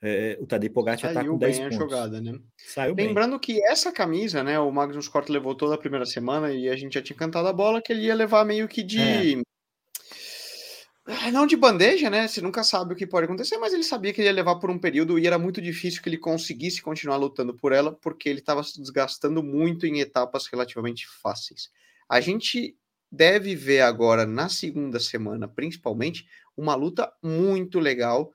É, 0.03 0.39
o 0.41 0.47
Tadej 0.47 0.73
Pogacar 0.73 1.11
está 1.11 1.23
com 1.23 1.37
10 1.37 1.59
bem 1.59 1.69
pontos. 1.69 1.77
a 1.77 1.81
jogada, 1.81 2.21
né? 2.23 2.39
Saiu 2.57 2.95
Lembrando 2.95 3.33
bem. 3.33 3.41
que 3.41 3.63
essa 3.65 3.93
camisa, 3.93 4.43
né, 4.43 4.59
o 4.59 4.71
Magnus 4.71 5.09
Cort 5.09 5.29
levou 5.29 5.55
toda 5.55 5.75
a 5.75 5.79
primeira 5.79 6.07
semana 6.07 6.51
e 6.53 6.71
a 6.71 6.77
gente 6.77 6.95
já 6.95 7.03
tinha 7.03 7.17
cantado 7.17 7.47
a 7.49 7.53
bola 7.53 7.83
que 7.83 7.93
ele 7.93 8.07
ia 8.07 8.15
levar 8.15 8.47
meio 8.47 8.67
que 8.67 8.83
de 8.83 8.99
é. 8.99 9.43
Não 11.33 11.47
de 11.47 11.57
bandeja, 11.57 12.11
né? 12.11 12.29
Você 12.29 12.41
nunca 12.41 12.63
sabe 12.63 12.93
o 12.93 12.97
que 12.97 13.07
pode 13.07 13.25
acontecer, 13.25 13.57
mas 13.59 13.73
ele 13.73 13.83
sabia 13.83 14.13
que 14.13 14.21
ele 14.21 14.29
ia 14.29 14.33
levar 14.33 14.57
por 14.57 14.71
um 14.71 14.79
período 14.79 15.19
e 15.19 15.27
era 15.27 15.39
muito 15.39 15.61
difícil 15.61 16.03
que 16.03 16.09
ele 16.09 16.19
conseguisse 16.19 16.83
continuar 16.83 17.17
lutando 17.17 17.55
por 17.55 17.73
ela, 17.73 17.93
porque 17.93 18.29
ele 18.29 18.41
estava 18.41 18.63
se 18.63 18.81
desgastando 18.81 19.43
muito 19.43 19.87
em 19.87 20.01
etapas 20.01 20.47
relativamente 20.47 21.07
fáceis. 21.23 21.71
A 22.09 22.21
gente 22.21 22.77
deve 23.11 23.55
ver 23.55 23.81
agora, 23.81 24.25
na 24.27 24.49
segunda 24.49 25.01
semana, 25.01 25.49
principalmente, 25.49 26.27
uma 26.57 26.75
luta 26.75 27.13
muito 27.23 27.81
legal 27.81 28.33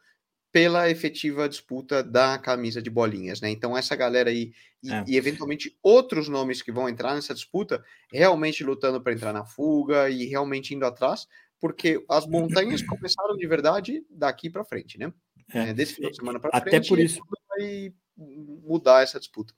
pela 0.51 0.89
efetiva 0.89 1.49
disputa 1.49 2.01
da 2.01 2.37
camisa 2.37 2.81
de 2.81 2.89
bolinhas, 2.89 3.41
né? 3.41 3.49
Então, 3.49 3.77
essa 3.77 3.93
galera 3.93 4.29
aí 4.29 4.53
e, 4.81 4.89
é. 4.89 5.03
e, 5.05 5.17
eventualmente 5.17 5.77
outros 5.83 6.29
nomes 6.29 6.61
que 6.61 6.71
vão 6.71 6.87
entrar 6.87 7.13
nessa 7.13 7.33
disputa, 7.33 7.83
realmente 8.09 8.63
lutando 8.63 9.01
para 9.01 9.11
entrar 9.11 9.33
na 9.33 9.43
fuga 9.43 10.09
e 10.09 10.25
realmente 10.25 10.73
indo 10.73 10.85
atrás, 10.85 11.27
porque 11.65 11.99
as 12.07 12.27
montanhas 12.27 12.83
começaram 12.83 13.35
de 13.35 13.47
verdade 13.47 14.05
daqui 14.07 14.51
para 14.51 14.63
frente, 14.63 14.99
né? 14.99 15.11
É. 15.51 15.73
Desse 15.73 15.95
final 15.95 16.11
de 16.11 16.17
semana 16.17 16.39
para 16.39 16.51
frente, 16.51 16.75
até 16.75 16.87
por 16.87 16.99
isso 16.99 17.19
vai 17.49 17.91
mudar 18.15 19.01
essa 19.01 19.17
disputa. 19.17 19.51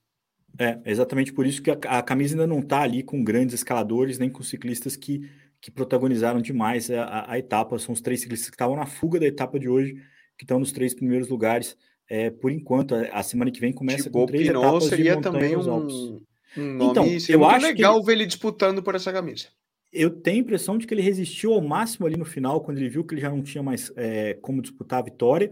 É, 0.57 0.79
exatamente 0.85 1.33
por 1.33 1.45
isso 1.45 1.61
que 1.61 1.69
a, 1.69 1.73
a 1.73 2.01
camisa 2.01 2.33
ainda 2.33 2.47
não 2.47 2.59
está 2.59 2.79
ali 2.79 3.03
com 3.03 3.21
grandes 3.21 3.55
escaladores, 3.55 4.17
nem 4.17 4.29
com 4.29 4.41
ciclistas 4.41 4.95
que, 4.95 5.29
que 5.59 5.69
protagonizaram 5.69 6.41
demais 6.41 6.89
a, 6.89 7.29
a, 7.29 7.37
etapa. 7.37 7.77
São 7.77 7.93
os 7.93 7.99
três 7.99 8.21
ciclistas 8.21 8.49
que 8.49 8.55
estavam 8.55 8.77
na 8.77 8.85
fuga 8.85 9.19
da 9.19 9.25
etapa 9.25 9.59
de 9.59 9.67
hoje, 9.67 9.95
que 10.37 10.45
estão 10.45 10.59
nos 10.59 10.71
três 10.71 10.93
primeiros 10.93 11.27
lugares. 11.27 11.77
É, 12.09 12.29
por 12.29 12.51
enquanto, 12.51 12.95
a, 12.95 13.21
semana 13.21 13.51
que 13.51 13.59
vem 13.59 13.73
começa 13.73 14.03
Thibaut 14.03 14.27
com 14.27 14.31
três 14.31 14.47
Pinot 14.47 14.63
etapas 14.63 14.83
seria 14.85 15.15
de 15.17 15.21
também 15.21 15.57
um, 15.57 15.59
um 15.59 15.63
nome 15.63 16.27
então, 16.57 17.05
eu 17.29 17.45
acho 17.45 17.65
legal 17.65 17.97
ele... 17.97 18.05
ver 18.05 18.11
ele 18.13 18.25
disputando 18.25 18.81
por 18.81 18.95
essa 18.95 19.11
camisa. 19.11 19.47
Eu 19.97 20.09
tenho 20.11 20.37
a 20.37 20.41
impressão 20.41 20.77
de 20.77 20.85
que 20.85 20.93
ele 20.93 21.01
resistiu 21.01 21.53
ao 21.53 21.61
máximo 21.61 22.05
ali 22.05 22.15
no 22.15 22.25
final, 22.25 22.61
quando 22.61 22.77
ele 22.77 22.89
viu 22.89 23.03
que 23.03 23.13
ele 23.13 23.21
já 23.21 23.29
não 23.29 23.41
tinha 23.41 23.63
mais 23.63 23.91
é, 23.95 24.35
como 24.35 24.61
disputar 24.61 24.99
a 24.99 25.03
vitória 25.03 25.51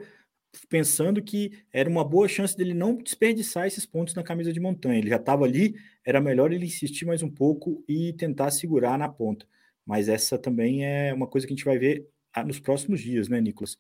pensando 0.69 1.21
que 1.21 1.51
era 1.71 1.89
uma 1.89 2.03
boa 2.03 2.27
chance 2.27 2.55
dele 2.55 2.73
não 2.73 2.95
desperdiçar 2.95 3.67
esses 3.67 3.85
pontos 3.85 4.13
na 4.15 4.23
camisa 4.23 4.53
de 4.53 4.59
montanha. 4.59 4.99
Ele 4.99 5.09
já 5.09 5.17
estava 5.17 5.43
ali, 5.45 5.75
era 6.05 6.21
melhor 6.21 6.51
ele 6.51 6.65
insistir 6.65 7.05
mais 7.05 7.21
um 7.21 7.29
pouco 7.29 7.83
e 7.87 8.13
tentar 8.13 8.51
segurar 8.51 8.97
na 8.97 9.09
ponta. 9.09 9.45
Mas 9.85 10.07
essa 10.07 10.37
também 10.37 10.85
é 10.85 11.13
uma 11.13 11.27
coisa 11.27 11.45
que 11.45 11.53
a 11.53 11.55
gente 11.55 11.65
vai 11.65 11.77
ver 11.77 12.07
ah, 12.33 12.43
nos 12.43 12.59
próximos 12.59 13.01
dias, 13.01 13.27
né, 13.27 13.41
Nicolas? 13.41 13.77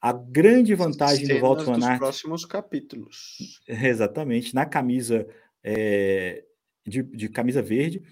A 0.00 0.12
grande 0.12 0.74
vantagem 0.74 1.26
Cenas 1.26 1.40
do 1.40 1.46
Walter 1.46 1.64
Van 1.64 1.86
Aert... 1.86 1.98
próximos 1.98 2.44
capítulos. 2.44 3.60
Exatamente, 3.66 4.54
na 4.54 4.66
camisa 4.66 5.26
é, 5.62 6.44
de, 6.86 7.02
de, 7.02 7.28
camisa 7.28 7.62
verde. 7.62 8.02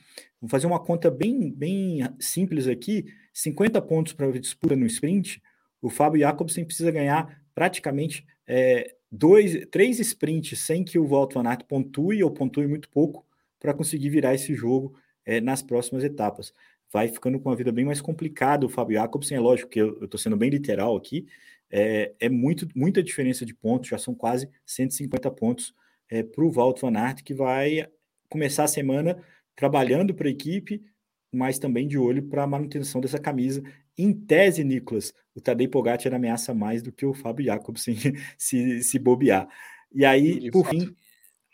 Vamos 0.41 0.51
fazer 0.51 0.67
uma 0.67 0.81
conta 0.81 1.11
bem, 1.11 1.53
bem 1.53 2.01
simples 2.19 2.67
aqui. 2.67 3.07
50 3.33 3.81
pontos 3.83 4.13
para 4.13 4.31
disputa 4.39 4.77
no 4.77 4.87
sprint. 4.87 5.43
O 5.81 5.89
Fábio 5.89 6.21
Jacobsen 6.21 6.65
precisa 6.65 6.91
ganhar 6.91 7.41
praticamente 7.55 8.27
é, 8.47 8.95
dois, 9.11 9.67
três 9.71 9.99
sprints 9.99 10.59
sem 10.61 10.85
que 10.85 10.99
o 10.99 11.07
Walter 11.07 11.35
Van 11.35 11.49
Aert 11.49 11.65
pontue 11.65 12.23
ou 12.23 12.31
pontue 12.31 12.67
muito 12.67 12.89
pouco 12.89 13.27
para 13.59 13.75
conseguir 13.75 14.09
virar 14.09 14.35
esse 14.35 14.55
jogo 14.55 14.95
é, 15.25 15.41
nas 15.41 15.63
próximas 15.63 16.05
etapas. 16.05 16.53
Vai 16.93 17.09
ficando 17.09 17.39
com 17.39 17.51
a 17.51 17.55
vida 17.55 17.71
bem 17.71 17.85
mais 17.85 18.01
complicada 18.01 18.67
o 18.67 18.69
Fábio 18.69 18.95
Jacobsen, 18.95 19.37
é 19.37 19.41
lógico 19.41 19.71
que 19.71 19.81
eu 19.81 20.05
estou 20.05 20.19
sendo 20.19 20.37
bem 20.37 20.51
literal 20.51 20.97
aqui, 20.97 21.27
é, 21.71 22.13
é, 22.19 22.29
muito, 22.29 22.67
muita 22.75 23.03
diferença 23.03 23.47
de 23.47 23.55
pontos, 23.55 23.91
já 23.91 23.99
são 23.99 24.15
quase 24.15 24.49
150 24.67 25.31
pontos 25.31 25.73
é, 26.09 26.23
para 26.23 26.45
o 26.45 26.51
Walter 26.51 26.81
Van 26.81 26.99
Aert, 26.99 27.23
que 27.23 27.33
vai 27.33 27.87
começar 28.31 28.65
a 28.65 28.69
semana 28.69 29.23
trabalhando 29.55 30.15
para 30.15 30.29
a 30.29 30.31
equipe, 30.31 30.83
mas 31.31 31.59
também 31.59 31.87
de 31.87 31.99
olho 31.99 32.23
para 32.23 32.45
a 32.45 32.47
manutenção 32.47 33.01
dessa 33.01 33.19
camisa 33.19 33.63
em 34.03 34.13
tese, 34.15 34.65
Nicolas, 34.65 35.13
o 35.35 35.41
Tadej 35.41 35.69
Pogacar 35.69 36.15
ameaça 36.15 36.55
mais 36.55 36.83
do 36.83 36.91
que 36.91 37.05
o 37.05 37.13
Fábio 37.13 37.45
Jacobsen 37.45 37.97
se, 38.39 38.83
se 38.83 38.99
bobear. 38.99 39.47
E 39.93 40.05
aí, 40.05 40.41
De 40.41 40.51
por 40.51 40.65
fato. 40.65 40.71
fim, 40.71 40.97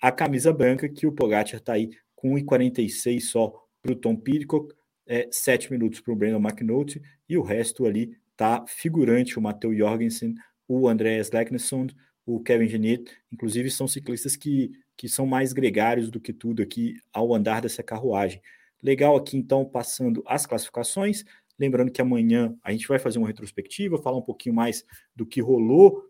a 0.01 0.12
camisa 0.12 0.53
branca, 0.53 0.89
que 0.89 1.07
o 1.07 1.12
Pogacar 1.12 1.57
está 1.57 1.73
aí 1.73 1.91
com 2.15 2.35
1,46 2.35 3.21
só 3.21 3.53
para 3.83 3.93
o 3.93 3.97
Tom 3.97 4.15
Pidcock, 4.17 4.73
é, 5.07 5.29
7 5.31 5.73
minutos 5.73 6.01
para 6.01 6.12
o 6.12 6.17
Brandon 6.17 6.39
McNulty, 6.39 7.03
e 7.29 7.37
o 7.37 7.43
resto 7.43 7.85
ali 7.85 8.17
tá 8.37 8.65
figurante, 8.69 9.39
o 9.39 9.43
Matheus 9.43 9.77
Jorgensen, 9.77 10.35
o 10.69 10.89
Andreas 10.89 11.31
Leknesson, 11.31 11.89
o 12.25 12.41
Kevin 12.41 12.69
Genet, 12.69 13.11
inclusive 13.33 13.71
são 13.71 13.89
ciclistas 13.89 14.37
que, 14.37 14.71
que 14.97 15.09
são 15.09 15.27
mais 15.27 15.53
gregários 15.53 16.11
do 16.11 16.21
que 16.21 16.33
tudo 16.33 16.63
aqui 16.63 16.97
ao 17.13 17.35
andar 17.35 17.61
dessa 17.61 17.83
carruagem. 17.83 18.41
Legal 18.83 19.17
aqui, 19.17 19.37
então, 19.37 19.65
passando 19.65 20.23
as 20.27 20.47
classificações, 20.47 21.25
Lembrando 21.59 21.91
que 21.91 22.03
amanhã 22.03 22.55
a 22.63 22.71
gente 22.71 22.87
vai 22.87 22.99
fazer 22.99 23.19
uma 23.19 23.27
retrospectiva, 23.27 24.01
falar 24.01 24.19
um 24.19 24.23
pouquinho 24.23 24.55
mais 24.55 24.85
do 25.15 25.25
que 25.25 25.41
rolou 25.41 26.05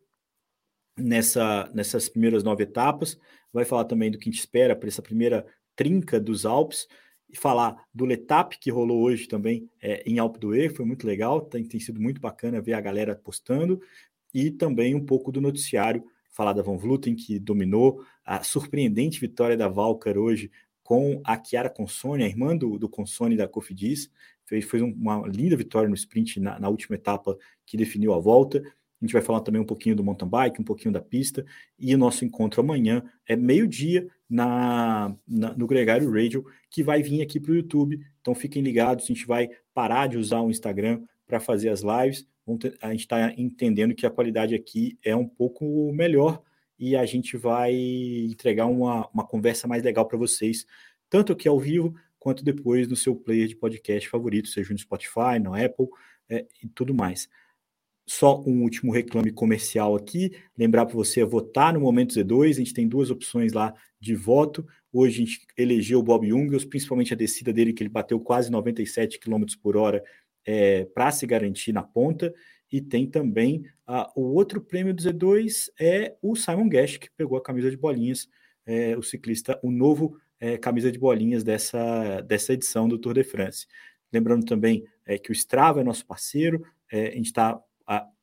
nessa, 0.97 1.71
nessas 1.73 2.09
primeiras 2.09 2.43
nove 2.43 2.65
etapas, 2.65 3.19
vai 3.53 3.65
falar 3.65 3.85
também 3.85 4.11
do 4.11 4.19
que 4.19 4.29
a 4.29 4.33
gente 4.33 4.41
espera 4.41 4.75
para 4.75 4.89
essa 4.89 5.03
primeira 5.03 5.47
trinca 5.77 6.19
dos 6.19 6.45
Alpes, 6.45 6.89
e 7.29 7.37
falar 7.37 7.85
do 7.93 8.05
Letap 8.05 8.57
que 8.57 8.71
rolou 8.71 9.03
hoje 9.03 9.27
também 9.27 9.69
é, 9.83 10.01
em 10.09 10.19
Alpe 10.19 10.39
d'Huez, 10.39 10.77
foi 10.77 10.85
muito 10.85 11.05
legal, 11.05 11.41
tem, 11.41 11.65
tem 11.65 11.81
sido 11.81 12.01
muito 12.01 12.21
bacana 12.21 12.61
ver 12.61 12.75
a 12.75 12.81
galera 12.81 13.17
postando, 13.17 13.81
e 14.33 14.51
também 14.51 14.95
um 14.95 15.05
pouco 15.05 15.33
do 15.33 15.41
noticiário, 15.41 16.05
falar 16.37 16.53
da 16.53 16.61
Van 16.61 16.77
Vluten, 16.77 17.17
que 17.17 17.39
dominou, 17.39 18.05
a 18.23 18.43
surpreendente 18.43 19.19
vitória 19.19 19.57
da 19.57 19.69
Valcar 19.69 20.19
hoje 20.19 20.51
com 20.83 21.21
a 21.25 21.43
Chiara 21.43 21.71
Consone, 21.71 22.23
a 22.23 22.29
irmã 22.29 22.55
do, 22.55 22.79
do 22.79 22.89
Consone 22.91 23.37
da 23.37 23.49
Cofidis, 23.49 24.11
fez, 24.45 24.67
fez 24.67 24.83
uma 24.83 25.27
linda 25.27 25.57
vitória 25.57 25.89
no 25.89 25.95
sprint 25.95 26.39
na, 26.39 26.61
na, 26.61 26.69
última 26.69 26.95
etapa 26.95 27.37
que 27.65 27.77
definiu 27.77 28.13
a 28.13 28.19
volta. 28.19 28.59
A 28.59 29.05
gente 29.05 29.15
vai 29.15 29.23
falar 29.23 29.41
também 29.41 29.61
um 29.61 29.67
pouquinho 29.67 29.97
do 29.97 30.05
mountain 30.05 30.29
bike, 30.29 30.61
um 30.61 30.65
pouquinho 30.65 30.93
da 30.93 31.01
pista, 31.01 31.45
e 31.79 31.95
o 31.95 31.99
nosso 31.99 32.25
encontro 32.25 32.61
amanhã 32.61 33.03
é 33.27 33.35
meio-dia 33.35 34.07
na, 34.29 35.17
na, 35.27 35.55
no 35.55 35.67
Gregário 35.67 36.11
Radio, 36.13 36.45
que 36.71 36.83
vai 36.83 37.03
vir 37.03 37.23
aqui 37.23 37.41
para 37.41 37.53
o 37.53 37.57
YouTube. 37.57 37.99
Então 38.21 38.35
fiquem 38.35 38.63
ligados, 38.63 39.07
a 39.07 39.09
gente 39.09 39.27
vai 39.27 39.49
parar 39.73 40.07
de 40.07 40.19
usar 40.19 40.43
o 40.43 40.51
Instagram 40.51 41.03
para 41.27 41.41
fazer 41.41 41.71
as 41.71 41.81
lives. 41.81 42.27
A 42.81 42.91
gente 42.91 43.01
está 43.01 43.33
entendendo 43.37 43.95
que 43.95 44.07
a 44.07 44.11
qualidade 44.11 44.55
aqui 44.55 44.99
é 45.03 45.17
um 45.17 45.27
pouco 45.27 45.93
melhor 45.93 46.41
e 46.79 46.95
a 46.95 47.05
gente 47.05 47.37
vai 47.37 47.75
entregar 47.75 48.67
uma, 48.67 49.09
uma 49.13 49.27
conversa 49.27 49.67
mais 49.67 49.83
legal 49.83 50.07
para 50.07 50.19
vocês, 50.19 50.67
tanto 51.09 51.33
aqui 51.33 51.49
ao 51.49 51.59
vivo 51.59 51.95
quanto 52.19 52.45
depois 52.45 52.87
no 52.89 52.97
seu 52.97 53.15
player 53.15 53.49
de 53.49 53.57
podcast 53.57 54.09
favorito, 54.09 54.49
seja 54.49 54.73
no 54.73 54.79
Spotify, 54.79 55.39
no 55.43 55.55
Apple 55.55 55.87
é, 56.29 56.47
e 56.63 56.69
tudo 56.69 56.95
mais. 56.95 57.29
Só 58.09 58.41
um 58.47 58.63
último 58.63 58.93
reclame 58.93 59.33
comercial 59.33 59.97
aqui. 59.97 60.31
Lembrar 60.57 60.87
para 60.87 60.95
você 60.95 61.25
votar 61.25 61.73
no 61.73 61.81
Momento 61.81 62.15
Z2. 62.15 62.51
A 62.51 62.53
gente 62.53 62.73
tem 62.73 62.87
duas 62.87 63.11
opções 63.11 63.53
lá 63.53 63.75
de 64.01 64.15
voto. 64.15 64.65
Hoje 64.93 65.23
a 65.23 65.27
gente 65.27 65.47
elegeu 65.57 65.99
o 65.99 66.03
Bob 66.03 66.29
Jungels, 66.29 66.65
principalmente 66.65 67.13
a 67.13 67.17
descida 67.17 67.53
dele, 67.53 67.73
que 67.73 67.83
ele 67.83 67.91
bateu 67.91 68.21
quase 68.21 68.51
97 68.51 69.19
km 69.19 69.45
por 69.61 69.77
hora 69.77 70.05
é, 70.47 70.85
para 70.87 71.11
se 71.11 71.27
garantir 71.27 71.73
na 71.73 71.83
ponta. 71.83 72.33
E 72.71 72.81
tem 72.81 73.07
também 73.07 73.65
uh, 73.89 74.07
o 74.15 74.35
outro 74.35 74.61
prêmio 74.61 74.95
do 74.95 75.03
Z2 75.03 75.71
é 75.79 76.17
o 76.23 76.35
Simon 76.35 76.69
Guest, 76.69 76.99
que 76.99 77.11
pegou 77.17 77.37
a 77.37 77.43
camisa 77.43 77.71
de 77.71 77.77
bolinhas, 77.77 78.29
é, 78.65 78.97
o 78.97 79.03
ciclista, 79.03 79.59
o 79.63 79.71
novo 79.71 80.17
é, 80.41 80.57
camisa 80.57 80.91
de 80.91 80.99
bolinhas 80.99 81.43
dessa, 81.43 82.21
dessa 82.23 82.53
edição 82.53 82.89
do 82.89 82.99
Tour 82.99 83.15
de 83.15 83.25
France. 83.25 83.67
Lembrando 84.13 84.45
também 84.45 84.85
é, 85.05 85.19
que 85.19 85.31
o 85.31 85.33
Strava 85.33 85.81
é 85.81 85.85
nosso 85.85 86.07
parceiro, 86.07 86.65
é, 86.91 87.09
a 87.09 87.15
gente 87.15 87.27
está 87.27 87.61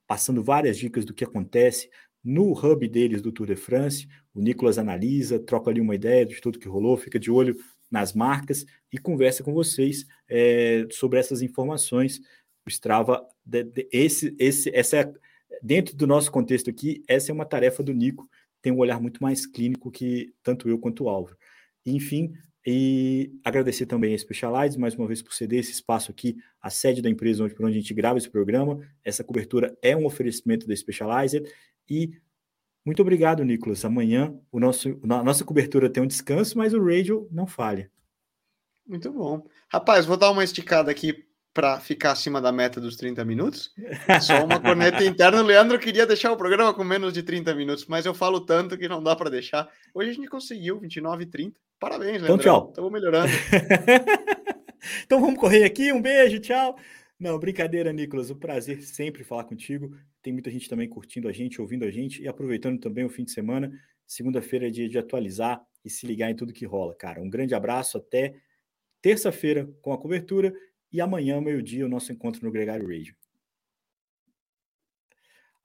passando 0.06 0.44
várias 0.44 0.78
dicas 0.78 1.06
do 1.06 1.14
que 1.14 1.24
acontece 1.24 1.90
no 2.24 2.52
hub 2.52 2.88
deles 2.88 3.22
do 3.22 3.32
Tour 3.32 3.48
de 3.48 3.56
France. 3.56 4.08
O 4.34 4.42
Nicolas 4.42 4.78
analisa, 4.78 5.40
troca 5.40 5.70
ali 5.72 5.82
uma 5.82 5.96
ideia 5.96 6.26
de 6.26 6.40
tudo 6.40 6.60
que 6.60 6.68
rolou, 6.68 6.98
fica 6.98 7.20
de 7.20 7.32
olho 7.32 7.56
nas 7.94 8.12
marcas 8.12 8.66
e 8.92 8.98
conversa 8.98 9.44
com 9.44 9.54
vocês 9.54 10.04
é, 10.28 10.88
sobre 10.90 11.20
essas 11.20 11.44
informações. 11.44 12.20
O 12.66 12.70
Strava, 12.70 13.24
de, 13.46 13.64
de, 13.64 13.88
esse, 13.92 14.36
esse, 14.40 14.76
essa 14.76 14.98
é, 14.98 15.14
dentro 15.62 15.96
do 15.96 16.08
nosso 16.08 16.32
contexto 16.32 16.72
aqui, 16.72 17.04
essa 17.08 17.32
é 17.32 17.34
uma 17.34 17.46
tarefa 17.46 17.84
do 17.84 17.94
Nico, 17.94 18.28
tem 18.64 18.74
um 18.74 18.80
olhar 18.80 19.00
muito 19.00 19.22
mais 19.22 19.46
clínico 19.46 19.92
que 19.92 20.34
tanto 20.42 20.68
eu 20.68 20.80
quanto 20.80 21.04
o 21.04 21.10
Álvaro. 21.10 21.38
Enfim, 21.86 22.34
e 22.66 23.32
agradecer 23.44 23.86
também 23.86 24.16
a 24.16 24.18
Specialized, 24.18 24.80
mais 24.80 24.96
uma 24.96 25.06
vez, 25.06 25.22
por 25.22 25.34
ceder 25.34 25.60
esse 25.60 25.74
espaço 25.74 26.10
aqui, 26.10 26.36
a 26.60 26.72
sede 26.72 27.00
da 27.00 27.10
empresa 27.10 27.44
onde, 27.44 27.54
por 27.54 27.66
onde 27.66 27.78
a 27.78 27.80
gente 27.80 27.94
grava 27.94 28.18
esse 28.18 28.30
programa. 28.30 28.80
Essa 29.04 29.24
cobertura 29.24 29.78
é 29.84 29.96
um 29.96 30.06
oferecimento 30.06 30.66
da 30.66 30.76
Specialized. 30.76 31.44
E 31.88 32.14
muito 32.86 33.02
obrigado, 33.02 33.44
Nicolas. 33.44 33.86
Amanhã 33.86 34.34
o 34.52 34.60
nosso, 34.60 35.00
a 35.04 35.24
nossa 35.24 35.46
cobertura 35.46 35.90
tem 35.90 36.04
um 36.04 36.08
descanso, 36.08 36.58
mas 36.58 36.74
o 36.74 36.84
radio 36.84 37.28
não 37.32 37.48
falha. 37.48 37.90
Muito 38.86 39.12
bom. 39.12 39.48
Rapaz, 39.70 40.06
vou 40.06 40.18
dar 40.18 40.32
uma 40.32 40.44
esticada 40.44 40.92
aqui 40.92 41.26
para 41.54 41.80
ficar 41.80 42.12
acima 42.12 42.42
da 42.42 42.52
meta 42.52 42.82
dos 42.82 42.96
30 42.96 43.24
minutos. 43.24 43.72
Só 44.22 44.44
uma 44.44 44.60
corneta 44.60 45.04
interna. 45.06 45.42
O 45.42 45.46
Leandro 45.46 45.80
queria 45.80 46.06
deixar 46.06 46.32
o 46.32 46.38
programa 46.38 46.74
com 46.74 46.84
menos 46.84 47.14
de 47.14 47.22
30 47.22 47.54
minutos, 47.54 47.86
mas 47.86 48.06
eu 48.06 48.14
falo 48.14 48.42
tanto 48.42 48.78
que 48.78 48.88
não 48.88 49.02
dá 49.02 49.16
para 49.16 49.30
deixar. 49.30 49.70
Hoje 49.94 50.10
a 50.10 50.14
gente 50.14 50.28
conseguiu 50.28 50.80
29 50.80 51.24
e 51.24 51.26
30. 51.28 51.60
Parabéns, 51.80 52.22
Leandro. 52.22 52.26
Então, 52.26 52.38
tchau. 52.38 52.70
Estamos 52.70 52.92
melhorando. 52.92 53.32
então 55.06 55.22
vamos 55.22 55.40
correr 55.40 55.64
aqui. 55.64 55.94
Um 55.94 56.02
beijo, 56.02 56.40
tchau. 56.40 56.76
Não, 57.20 57.38
brincadeira, 57.40 57.94
Nicolas. 57.94 58.32
Um 58.32 58.36
prazer 58.36 58.82
sempre 58.82 59.24
falar 59.24 59.44
contigo. 59.44 59.96
Tem 60.24 60.32
muita 60.32 60.50
gente 60.50 60.70
também 60.70 60.88
curtindo 60.88 61.28
a 61.28 61.34
gente, 61.34 61.60
ouvindo 61.60 61.84
a 61.84 61.92
gente 61.92 62.24
e 62.24 62.28
aproveitando 62.30 62.80
também 62.80 63.04
o 63.04 63.10
fim 63.10 63.26
de 63.26 63.32
semana. 63.32 63.70
Segunda-feira 64.08 64.68
é 64.68 64.70
dia 64.70 64.88
de 64.88 64.98
atualizar 64.98 65.62
e 65.84 65.90
se 65.90 66.08
ligar 66.08 66.32
em 66.32 66.36
tudo 66.36 66.54
que 66.54 66.66
rola, 66.66 66.96
cara. 66.96 67.22
Um 67.22 67.30
grande 67.30 67.54
abraço. 67.54 67.98
Até 67.98 68.34
terça-feira 69.02 69.70
com 69.82 69.92
a 69.92 69.98
cobertura 69.98 70.54
e 70.90 71.02
amanhã, 71.02 71.42
meio-dia, 71.42 71.86
o 71.86 71.90
nosso 71.90 72.14
encontro 72.14 72.46
no 72.46 72.52
Gregário 72.52 72.88
Radio. 72.88 73.14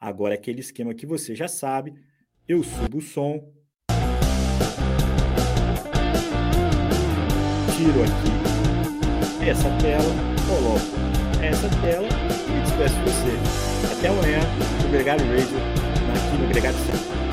Agora, 0.00 0.34
aquele 0.34 0.58
esquema 0.58 0.92
que 0.92 1.06
você 1.06 1.36
já 1.36 1.46
sabe, 1.46 1.94
eu 2.48 2.64
subo 2.64 2.98
o 2.98 3.02
som, 3.02 3.52
tiro 7.76 8.02
aqui 8.02 9.48
essa 9.48 9.70
tela, 9.78 10.14
coloco 10.48 11.17
essa 11.42 11.68
tela 11.80 12.08
e 12.48 12.60
despeço 12.62 12.94
de 12.94 13.02
você. 13.02 13.92
Até 13.92 14.08
amanhã, 14.08 14.40
no 14.82 14.88
Gregário 14.90 15.24
Radio, 15.26 15.58
aqui 16.14 16.42
no 16.42 16.48
Gregário 16.48 16.78
Centro. 16.78 17.27